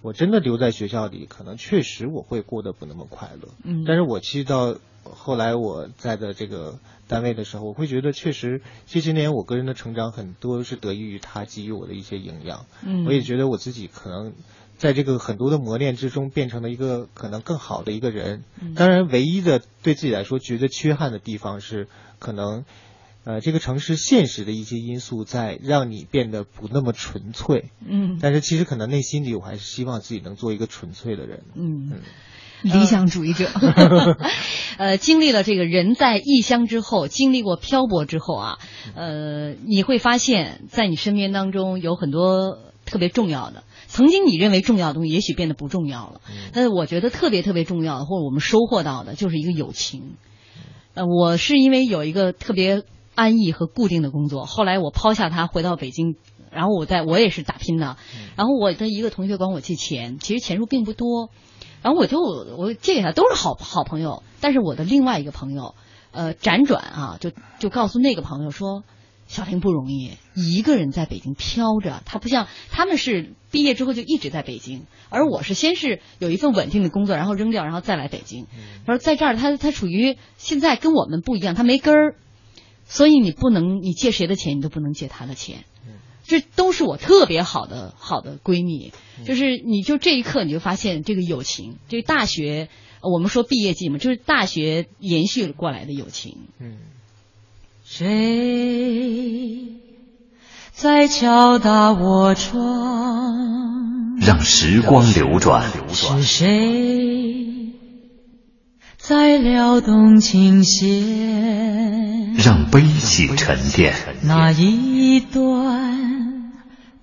[0.04, 3.50] 我真的留在学校里，可能确实我会过得不那么快乐。
[3.64, 6.78] 嗯但是我其实到后来我在的这个
[7.08, 12.68] 单位的时候，我会觉得确实这些年我个人的成长很多是得益于他给予我的一些营养。
[12.86, 14.34] 嗯我也觉得我自己可能
[14.78, 18.44] 在这个很多的磨练之中，变成了一个可能更好的一个人。
[18.62, 21.88] 嗯当然，唯一的对自己来说觉得缺憾的地方是，
[22.20, 22.64] 可能
[23.24, 27.72] 呃这个城市现实的一些因素在让你变得不那么纯粹。
[27.86, 31.44] 嗯但是其实可能内心里我还是希望自己能做一个纯粹的人。
[31.56, 31.94] 嗯。
[32.64, 33.48] 理想主义者。
[34.80, 38.58] 呃，经历了这个人在异乡之后，经历过漂泊之后啊，
[38.96, 43.64] 呃，你会发现在你身边当中有很多特别重要的，
[43.98, 46.22] 曾经你认为重要的东西，也许变得不重要了。
[46.54, 50.18] 但是我觉得特别特别重要的，或者我们收获到的，就是一个友情。
[50.94, 52.84] 呃，我是因为有一个特别
[53.16, 56.16] 安逸和固定的工作，后来我抛下他回到北京，
[56.52, 57.98] 然后我在我也是打拼的，
[58.36, 61.32] 然后我的一个同学管我借钱，其实钱数并不多，
[61.82, 65.74] 然后我就我借给他都是好好朋友，但是我的另外一个朋友，
[66.12, 68.84] 呃，辗转啊，就就告诉那个朋友说。
[69.28, 72.02] 小婷不容易，一个人在北京飘着。
[72.06, 78.48] 她不像他们是毕业之后就一直在北京，而我是先是有一份稳定的工作，然后扔掉，然后再来北京。
[78.86, 82.16] 他说在这儿，他他处于现在跟我们不一样，他没根儿，
[82.86, 85.66] 所以你不能你借谁的钱，你都不能借他的钱。
[86.24, 88.92] 这都是我特别好的好的闺蜜，
[89.26, 92.68] 就是你就这一刻你就发现这个友情，这个大学
[93.02, 96.50] 呃我们说毕业季嘛，就是大学延续过来的友情。
[96.60, 96.80] 嗯。
[97.90, 99.80] 谁
[100.74, 104.18] 在敲打我窗？
[104.20, 105.64] 让时光流转，
[105.94, 107.74] 是谁
[108.98, 112.34] 在撩动琴弦？
[112.36, 113.96] 让悲喜沉淀。
[114.22, 116.52] 那一段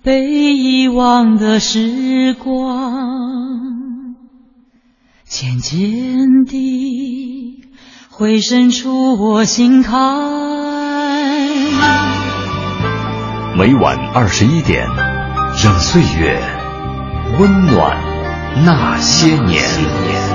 [0.03, 4.15] 被遗忘的时光，
[5.27, 7.63] 渐渐地
[8.11, 10.74] 回渗出我心坎。
[13.57, 14.85] 每晚二十一点，
[15.63, 16.39] 让岁月
[17.39, 17.97] 温暖
[18.65, 20.34] 那些年。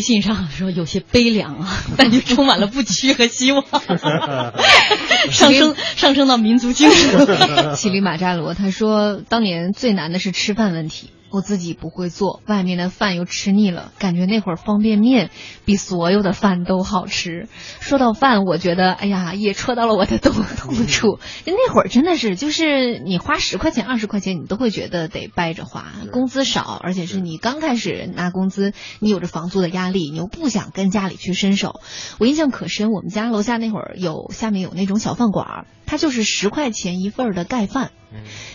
[0.00, 3.62] 微信上说有些悲凉啊， 但又充满了不屈和希望，
[5.30, 7.28] 上升上升到民族精神。
[7.76, 15.30] 乞力马扎罗他说，当年最难的是吃饭问题，我自己不会做，外面的饭又吃腻了，感觉那会儿方便面
[15.64, 17.48] 比所有的饭都好吃。
[17.80, 21.18] 说到饭，我觉得哎呀，也戳到了我的痛痛处。
[21.44, 25.86] 就那会儿真的是，就是你花十块钱、二十块钱，你都会觉得得掰着花。
[26.10, 31.80] 工资少，而且是你刚开始拿工资，你有着房租的压力，你又不想跟家里去伸手。
[32.18, 37.92] 我印象可深，我们家楼下那会儿有下面有那种小饭馆儿，它就是十块钱一份儿的盖饭。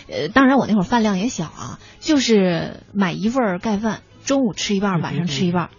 [0.10, 5.70] 呃，当然我那会儿饭量也小啊，就是买一份盖饭，中午吃一半，晚上吃一半儿。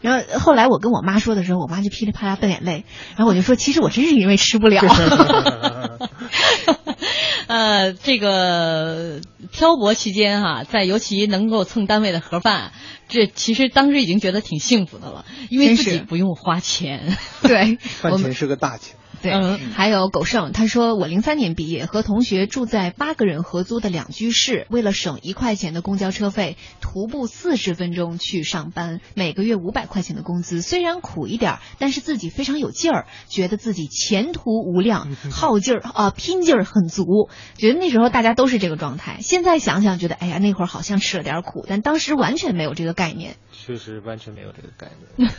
[0.00, 2.84] 然后后来我跟我妈说的时候，我妈就噼里啪啦掉眼泪。
[3.16, 4.82] 然后我就说，其实我真是因为吃不了。
[7.46, 9.20] 呃，这个
[9.52, 12.72] 漂泊期间哈、在尤其能够蹭单位的盒饭，
[13.08, 17.16] 这其实当时已经觉得挺幸福的了，因为自己不用花钱。
[17.42, 18.96] 对，饭钱是个大钱。
[19.22, 19.32] 对，
[19.72, 39.18] 还有狗剩，他说我零三年毕业，和同学住在八个人合租的两居室，为了省一块钱的公交车费，徒步四十分钟去上班，每个月五百块钱的工资，虽然苦一点，但是自己非常有劲儿，觉得自己前途无量， 耗劲儿啊、拼劲儿很足，觉得那时候大家都是这个状态。
[39.20, 43.36] 现在想想，觉得哎呀，那会儿好像吃了点苦，但当时完全没有这个概念。
[43.52, 45.30] 确实完全没有这个概念。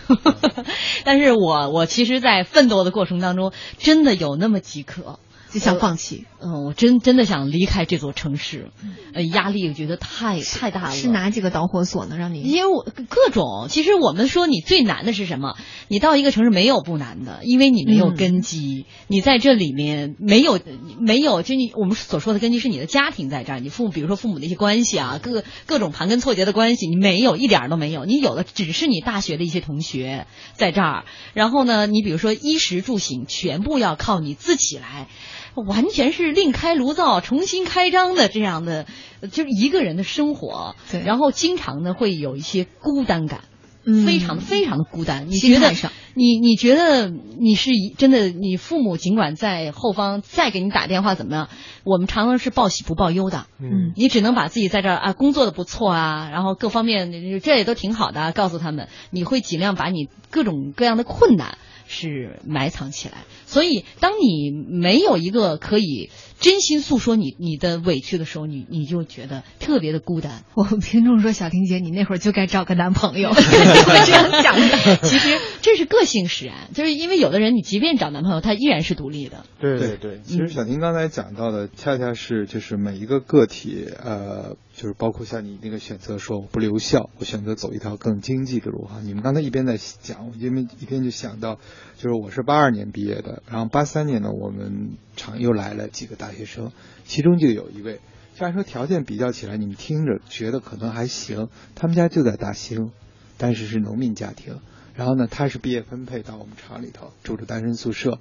[1.03, 5.19] 但是我我其实，在奋斗的过程当中，真的有那么几颗。
[5.53, 6.25] 就想放弃。
[6.41, 8.71] 嗯，我真真的想离开这座城市，
[9.13, 10.91] 呃，压力我觉得太太大了。
[10.91, 12.17] 是哪几个导火索呢？
[12.17, 15.55] 让你因为我各种，其实我们说你最难的是什么？
[15.87, 20.59] 你到一个城市没有不难的，因为你没有根基，你在这里面没有
[20.99, 35.07] 没有，就你我们所说的根基是你的家庭在这儿，你父母比如说父母的一些关系啊，各各种盘根错节的关系，你没有一点儿都没有，你有的只是你大学的一些同学在这儿，然后呢，你比如说衣食住行全部要靠你自己来。
[35.55, 38.85] 完全是另开炉灶、重新开张的这样的，
[39.31, 40.75] 就是一个人的生活。
[40.91, 43.41] 对，然后经常呢会有一些孤单感，
[43.85, 45.27] 嗯非常非常的孤单。
[45.29, 45.71] 你觉得
[46.15, 51.49] 你你觉得你是一真的，你父母尽管在后方再给你打电话怎么样，
[51.83, 53.45] 我们常常是报喜不报忧的。
[53.59, 63.19] 嗯你只能把自己在这儿啊工作的不错啊，然后各方面这也都挺好的、啊，告诉他们，你会尽量把你各种各样的困难是埋藏起来。
[63.45, 66.09] 所以，当你没有一个可以
[66.39, 70.43] 真心诉说你你的委屈的时候，你你就觉得特别的孤单。
[70.55, 74.97] 我们听众说，小婷姐，你那会儿就该找个男朋友，这样想的。
[75.03, 79.45] 其实这是个性使然，就是因为有的人，你即便找男朋友，他依然是独立的。
[79.59, 88.99] 对对对，其实小婷刚才讲到的，恰恰是就是每一个个体，呃，就是包括像你那个选择说我不留校，我选择走一条更经济的路哈。
[89.01, 91.55] 你们刚才一边在讲，我因为一边就想到，
[91.95, 96.73] 就是我是八二年毕业的，然后八三年呢，我们厂又来了几个大学生，
[97.05, 98.01] 其中就有一位，
[98.35, 102.91] 虽然说条件比较起来，你们听着觉得可能还行，他们家就在大兴，
[103.37, 104.59] 但是是农民家庭。
[104.95, 108.19] 然后呢，他是毕业分配到我们厂里头，住着单身宿舍。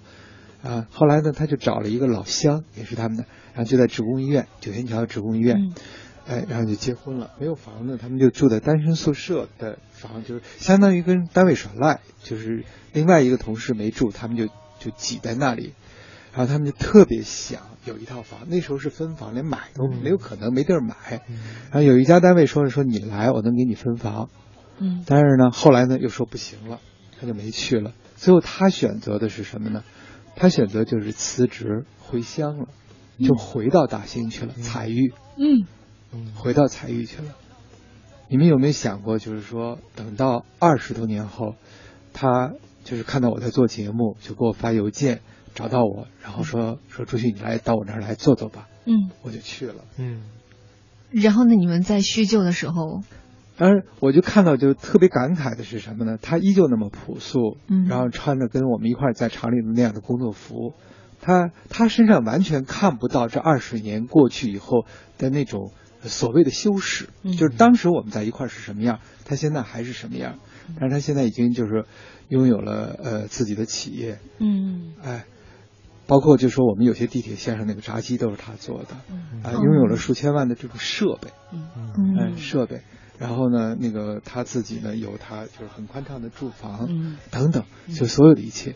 [0.62, 5.74] 啊，后来呢，他就找了一个老乡，也是他们的，然后就在职工医院，九仙桥职工医院，嗯
[6.26, 7.30] 哎，然后就结婚了。
[7.38, 14.46] 没有房子，他们就住在单身宿舍的房，就是相当于跟单位耍赖，就是另外一个同事没住，他们就
[14.78, 15.74] 就挤在那里，
[16.32, 21.22] 然后他们就特别想有一套房，那时候是分房，连买都没有可能，没地儿买。
[21.70, 24.30] 然后有一家单位说了说你来，我能给你分房，
[24.78, 26.80] 嗯，但是呢，后来呢又说不行了，
[27.20, 27.92] 他就没去了。
[28.16, 29.82] 最后他选择的是什么呢？
[30.34, 32.68] 他选择就是辞职回乡了，
[33.18, 35.66] 就回到大兴去了，采玉，嗯，
[36.34, 37.34] 回到才艺去了。
[38.28, 41.54] 你们有没有想过，就是说，等到二十多年后，
[42.12, 42.52] 他
[42.84, 45.20] 就是看到我在做节目，就给我发邮件
[45.54, 49.84] 找到我，然后说说朱旭，你来到我这儿来坐坐吧，嗯，我就去了。
[49.98, 50.22] 嗯，
[51.10, 53.02] 然后呢，你们在叙旧的时候，
[53.58, 56.16] 当然，我就看到就特别感慨的是什么呢？
[56.20, 57.86] 他依旧那么朴素，嗯。
[57.86, 60.72] 然后穿着跟我们一块儿在厂里的那样的工作服，
[61.20, 64.86] 他他身上完全看不到这二十年过去以后
[65.18, 65.70] 的那种
[66.08, 67.32] 所谓的修饰，嗯。
[67.32, 70.38] 就是当时我们在一块儿是什么样，他现在还是什么样，
[70.78, 71.84] 但是他现在已经就是
[72.28, 74.94] 拥有了呃自己的企业，嗯。
[75.02, 75.24] 哎。
[76.04, 78.96] 包括就说我们有些地铁线上那个闸机都是他做的，
[79.48, 82.16] 啊，拥有了数千万的这种设备，嗯。
[82.18, 82.82] 哎，设备。
[83.18, 87.16] 然后呢，那个他自己呢有他就是很宽敞的住房，嗯。
[87.30, 88.74] 等等，就所有的一切。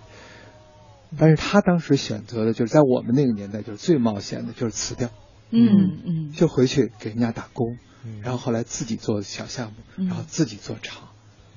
[1.18, 5.10] 但是他当时选择的就是在我们那个年代就是最冒险的，就是辞掉，
[5.50, 7.78] 嗯嗯就回去给人家打工，
[8.22, 10.06] 然后后来自己做小项目，嗯。
[10.06, 11.08] 然后自己做厂，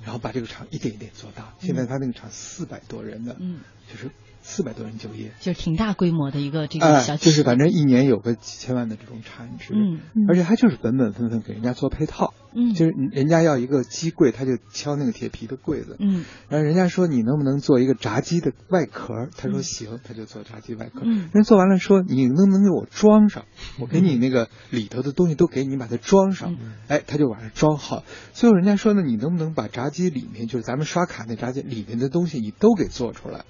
[0.04, 1.54] 然后把这个厂一点一点做大。
[1.60, 3.60] 现在他那个厂四百多人的，嗯。
[3.90, 4.10] 就是
[4.42, 23.44] 四百多人就业，就是挺大规模的一个这个小企业，就是反正一年有个几千万的这种产值，嗯，而且他就是本本分分给人家做配套，嗯，就是人家要一个机柜，他就敲那个铁皮的柜子，嗯，然后人家说你能不能做一个炸鸡的外壳，他说行，他就做炸鸡外壳，嗯，人做完了说你能不能给我装上，
[23.78, 26.56] 我给你那个里头的东西都给你把它装上，
[26.88, 33.44] 哎，他就把它装好，最后人家说呢，你能不能把炸鸡里面就是咱们刷卡那炸鸡里面的东西你都给做出来？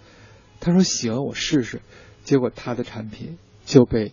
[0.60, 1.80] 他说行，我试试。
[2.22, 4.12] 结果他的产品就被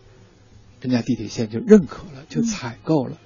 [0.82, 3.18] 人家地铁线就认可了，就采购了。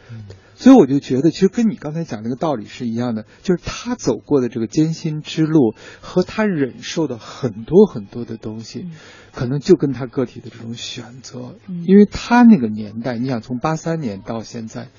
[0.55, 8.87] 所以我就觉得，其实跟你刚才讲那个道理是一样的，就是他走过的这个艰辛之路和他忍受的很多很多的东西，
[9.33, 11.55] 可能就跟他个体的这种选择，
[11.85, 14.89] 因为他那个年代，你想从八三年到现在。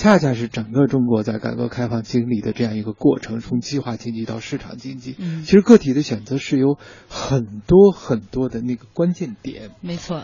[0.00, 6.78] 恰恰是整个中国在改革开放经历的这样一个过程，从计划经济到市场经济，嗯，其实个体的选择是有
[7.10, 9.72] 很多很多的那个关键点。
[9.82, 10.22] 没错，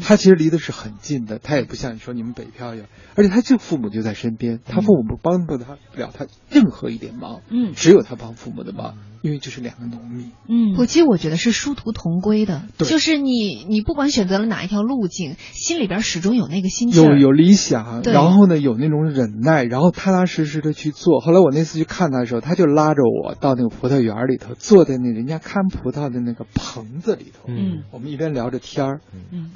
[0.00, 2.86] 他其实离的是很近的，他也不像你说你们北漂一样，
[3.16, 8.94] 而且他就父母就在身边，他父母不帮不他不了他任何一点忙，嗯，只有他帮父母的忙。
[9.22, 21.20] 因为这是两个农民，嗯，我其实我觉得是殊途同归的，就是你你不管选择了哪一条路径，心里边始终有那个心有有理想，然后呢有那种忍耐，然后踏踏实实的去做。
[21.20, 29.00] 后来我那次去看他的时候，他就拉着我到那个葡萄园里头，坐在那人家看葡萄的那个棚子里头，嗯，我们一边聊着天儿，
[29.32, 29.52] 嗯，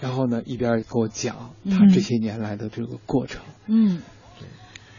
[0.00, 4.00] 然后呢一边给我讲他这些年来的这个过程，嗯，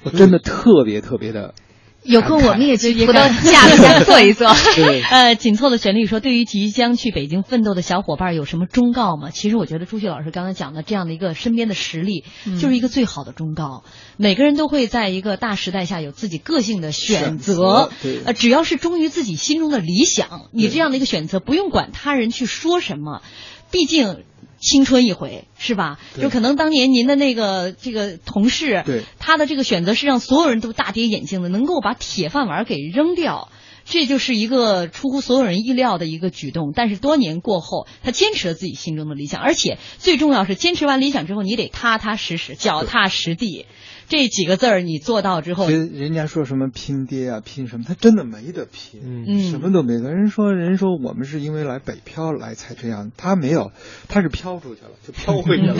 [0.03, 1.55] 我真的特别特别的。
[2.03, 4.47] 有空我们也去葡萄架子下坐一坐。
[5.11, 9.29] 呃，紧凑的旋律说，对于即将去北京奋斗的小伙伴有什么忠告吗？
[9.29, 12.23] 其实我觉得朱旭老师刚才讲的这样的一个身边的实例，
[12.59, 13.83] 就是一个最好的忠告。
[14.17, 17.91] 每个人都会在一个大时代下有自己个性的选择，
[18.25, 23.21] 呃，只要是忠于自己心中的理想，你这样的一个选择不用管他人去说什么，
[23.69, 24.23] 毕竟。
[24.61, 25.99] 青春一回是吧？
[26.21, 33.49] 就可能当年您的那个这个同事，对他的这个选择是让所有人都大跌眼镜的，能够把铁饭碗给扔掉，
[33.85, 36.73] 这就是一个出乎所有人意料的一个举动。
[36.75, 43.65] 但是多年过后，他坚持了自己心中的理想，而且最重要是坚持完理想之后，你得踏踏实实、脚踏实地。
[44.11, 50.13] 这几个字儿你做到之后，其实人家说什么拼爹啊，拼什么，他真的没得拼，嗯，什么都没得。
[50.13, 53.71] 人说人说我们是因为来北漂来才这样，他没有，
[54.09, 55.77] 他是飘出去了，就飘回去了。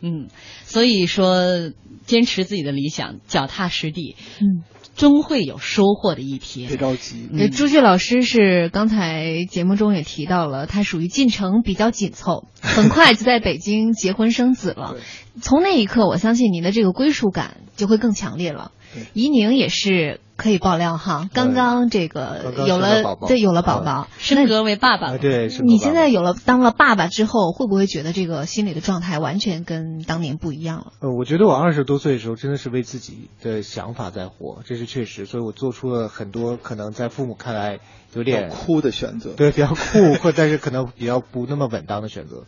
[0.00, 0.26] 嗯，
[0.66, 1.70] 所以说
[2.04, 4.64] 坚持自己的理想，脚踏实地，嗯。
[4.96, 6.68] 终会有收获的一天。
[6.68, 7.26] 别着急。
[7.32, 14.96] 嗯、朱旭老师是刚才节目中也提到了，他属于进程比较紧凑，很快就在北京结婚生子了。
[15.40, 18.72] 从那一刻，我相信您的这个归属感就会更强烈了。
[19.12, 25.18] 怡宁也是可以爆料哈，刚刚这个有了对有了宝宝，升格为爸爸了。
[25.18, 30.92] 对，你现在有了当了爸爸之后，会不会觉得这个心理的状态完全跟当年不一样了？
[31.02, 37.78] 呃，我觉得我二十多岁的时候真的是为自己的想法在活，这是确实，所以我做出了很多可能在父母看来
[38.12, 42.44] 有点酷的选择，对，比较酷或但是可能比较不那么稳当的选择。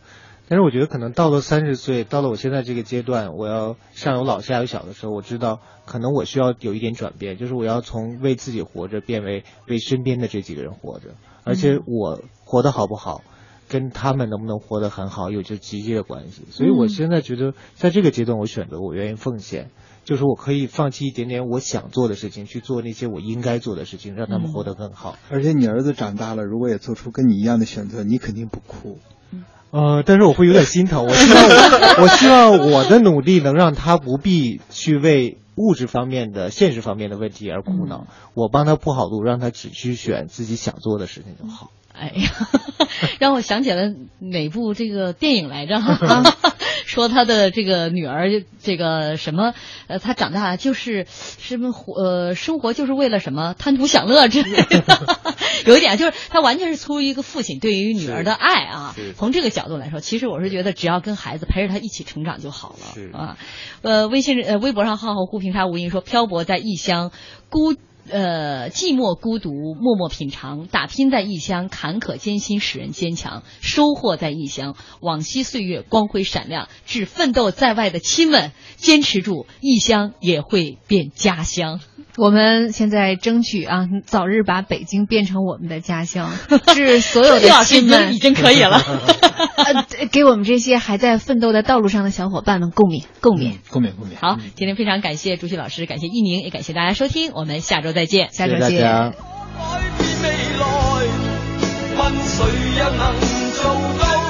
[0.49, 13.21] 但是我觉得可能到了三十岁，到了我现在这个阶段，我要上有老下有小的时候，我知道可能我需要有一点转变，就是我要从为自己活着变为为身边的这几个人活着，而且我活得好不好，
[13.69, 16.43] 跟他们能不能活得很好有着直接的关系。
[16.51, 19.71] 所以我现在觉得，在这个阶段，我选择我愿意奉献，
[20.03, 25.15] 就是我可以放弃一点点我想做的事情，去做那些我应该做的事情，让他们活得更好。
[25.29, 28.99] 而且你儿子长大了，如果也做出跟你一样的选择，你肯定不哭。
[29.73, 31.03] 呃，但是我会有点心疼。
[31.03, 38.05] 我希望我，我希望我的努力能让他不必去为物质方面的、现实方面的问题而苦恼。
[38.35, 41.71] 我帮他铺好路，让他只去选自己想做的事情就好。
[41.93, 42.31] 哎呀，
[43.19, 45.79] 让我想起了哪部这个电影来着？
[46.85, 48.29] 说他的这个女儿，
[48.61, 49.53] 这个什么，
[49.87, 55.17] 呃，他长大就是什么活，呃，生活就是为了什么贪图享乐之类的。
[55.65, 58.95] 有一点就是他完全是出于一个父亲对于女儿的爱啊。
[59.15, 63.37] 从这个角度来说，其实我是觉得只要跟孩子陪着他一起成长就好了啊。
[63.81, 67.11] 呃，微信呃微博上浩浩乎平沙无垠说漂泊在异乡
[67.49, 67.75] 孤。
[68.09, 76.67] 呃，寂寞孤独，默默品尝；打拼在异乡，坎坷艰辛使人坚强；收获在异乡，往昔岁月光辉闪亮。
[76.85, 81.79] 致奋斗在外的亲们，坚持住，异乡也会变家乡。
[82.15, 86.31] 我们现在争取啊，早日把北京变成我们的家乡。
[86.75, 88.79] 致所有的亲们，已经可以了。
[89.57, 94.11] 呃，给我们这些还在奋斗的道路上的小伙伴们共勉，共勉，共勉，共勉。
[94.19, 99.13] 好，今天非常感谢朱旭老师，感谢一宁，也感谢大家收听，我们下周再见，下周见。
[101.95, 102.45] 问谁
[102.79, 103.13] 又能
[103.53, 104.22] 做？